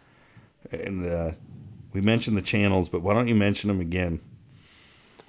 and 0.72 1.06
uh, 1.06 1.32
we 1.92 2.00
mentioned 2.00 2.36
the 2.36 2.42
channels, 2.42 2.88
but 2.88 3.02
why 3.02 3.14
don't 3.14 3.28
you 3.28 3.34
mention 3.34 3.68
them 3.68 3.80
again? 3.80 4.20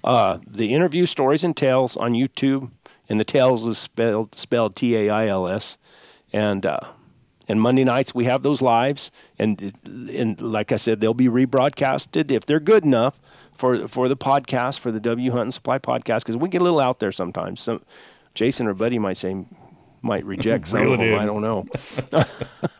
Uh, 0.04 0.40
the 0.48 0.74
interview 0.74 1.06
stories 1.06 1.44
and 1.44 1.56
tails 1.56 1.98
on 1.98 2.14
YouTube, 2.14 2.72
and 3.08 3.20
the 3.20 3.26
tails 3.26 3.66
is 3.66 3.78
spelled 3.78 4.36
spelled 4.36 4.76
T 4.76 4.96
A 4.96 5.10
I 5.10 5.28
L 5.28 5.48
S, 5.48 5.78
and 6.32 6.66
uh, 6.66 6.80
and 7.48 7.62
Monday 7.62 7.84
nights 7.84 8.16
we 8.16 8.26
have 8.26 8.42
those 8.42 8.62
lives, 8.62 9.12
and 9.38 9.74
and 9.86 10.40
like 10.40 10.72
I 10.72 10.78
said, 10.78 11.00
they'll 11.00 11.14
be 11.14 11.28
rebroadcasted 11.28 12.32
if 12.32 12.46
they're 12.46 12.60
good 12.60 12.86
enough 12.86 13.20
for 13.60 13.88
for 13.90 14.08
the 14.08 14.18
podcast 14.18 14.80
for 14.80 14.90
the 14.90 15.02
W 15.02 15.32
Hunt 15.32 15.44
and 15.44 15.54
Supply 15.54 15.78
podcast 15.78 16.20
because 16.20 16.38
we 16.38 16.48
get 16.48 16.62
a 16.62 16.64
little 16.64 16.80
out 16.80 17.00
there 17.00 17.12
sometimes. 17.12 17.60
So 17.60 17.82
Jason 18.34 18.68
or 18.68 18.74
Buddy 18.74 18.98
might 19.00 19.18
say, 19.18 19.46
might 20.02 20.24
reject 20.24 20.70
some 20.70 20.94
of 20.94 21.00
them. 21.00 21.20
I 21.20 21.26
don't 21.26 21.42
know. 21.42 21.66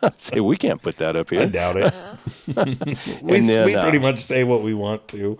say 0.16 0.40
we 0.40 0.56
can't 0.56 0.80
put 0.80 0.96
that 0.96 1.16
up 1.16 1.28
here. 1.28 1.42
I 1.42 1.46
doubt 1.46 1.76
it. 1.76 1.92
we, 3.22 3.40
then, 3.40 3.66
we 3.66 3.74
pretty 3.74 3.98
uh, 3.98 4.00
much 4.00 4.20
say 4.20 4.42
what 4.42 4.62
we 4.62 4.72
want 4.72 5.06
to. 5.08 5.38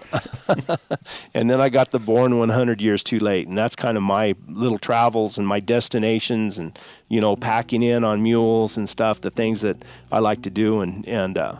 and 1.34 1.50
then 1.50 1.58
I 1.58 1.70
got 1.70 1.90
the 1.90 1.98
born 1.98 2.38
100 2.38 2.82
years 2.82 3.02
too 3.02 3.18
late, 3.18 3.48
and 3.48 3.56
that's 3.56 3.74
kind 3.74 3.96
of 3.96 4.02
my 4.02 4.34
little 4.46 4.78
travels 4.78 5.38
and 5.38 5.46
my 5.46 5.58
destinations, 5.58 6.58
and 6.58 6.78
you 7.08 7.20
know, 7.22 7.34
packing 7.34 7.82
in 7.82 8.04
on 8.04 8.22
mules 8.22 8.76
and 8.76 8.86
stuff. 8.86 9.22
The 9.22 9.30
things 9.30 9.62
that 9.62 9.82
I 10.12 10.18
like 10.18 10.42
to 10.42 10.50
do, 10.50 10.80
and 10.80 11.08
and 11.08 11.38
uh, 11.38 11.56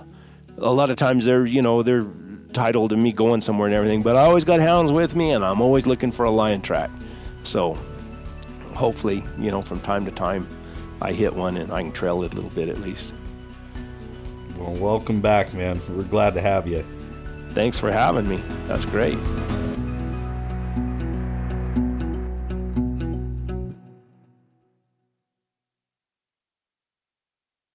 a 0.59 0.73
lot 0.73 0.91
of 0.91 0.97
times 0.97 1.25
they're 1.25 1.47
you 1.47 1.63
know 1.63 1.83
they're 1.83 2.07
titled 2.53 2.91
to 2.91 2.97
me 2.97 3.13
going 3.13 3.41
somewhere 3.41 3.67
and 3.67 3.75
everything, 3.75 4.03
but 4.03 4.17
I 4.17 4.23
always 4.23 4.45
got 4.45 4.61
hounds 4.61 4.93
with 4.93 5.15
me, 5.15 5.33
and 5.33 5.45
I'm 5.45 5.61
always 5.61 5.87
looking 5.87 6.11
for 6.11 6.25
a 6.25 6.31
lion 6.31 6.61
track. 6.61 6.91
So 7.43 7.77
hopefully, 8.75 9.25
you 9.39 9.51
know, 9.51 9.63
from 9.63 9.81
time 9.81 10.05
to 10.05 10.11
time, 10.11 10.49
I 11.03 11.13
hit 11.13 11.35
one 11.35 11.57
and 11.57 11.73
I 11.73 11.83
can 11.83 11.93
trail 11.93 12.23
it 12.23 12.33
a 12.33 12.37
little 12.37 12.51
bit 12.51 12.69
at 12.69 12.79
least. 12.79 13.15
Well, 14.59 14.75
welcome 14.75 15.21
back, 15.21 15.55
man. 15.55 15.81
We're 15.89 16.03
glad 16.03 16.35
to 16.35 16.41
have 16.41 16.67
you. 16.67 16.85
Thanks 17.51 17.81
for 17.81 17.91
having 17.91 18.29
me. 18.29 18.43
That's 18.67 18.85
great. 18.85 19.19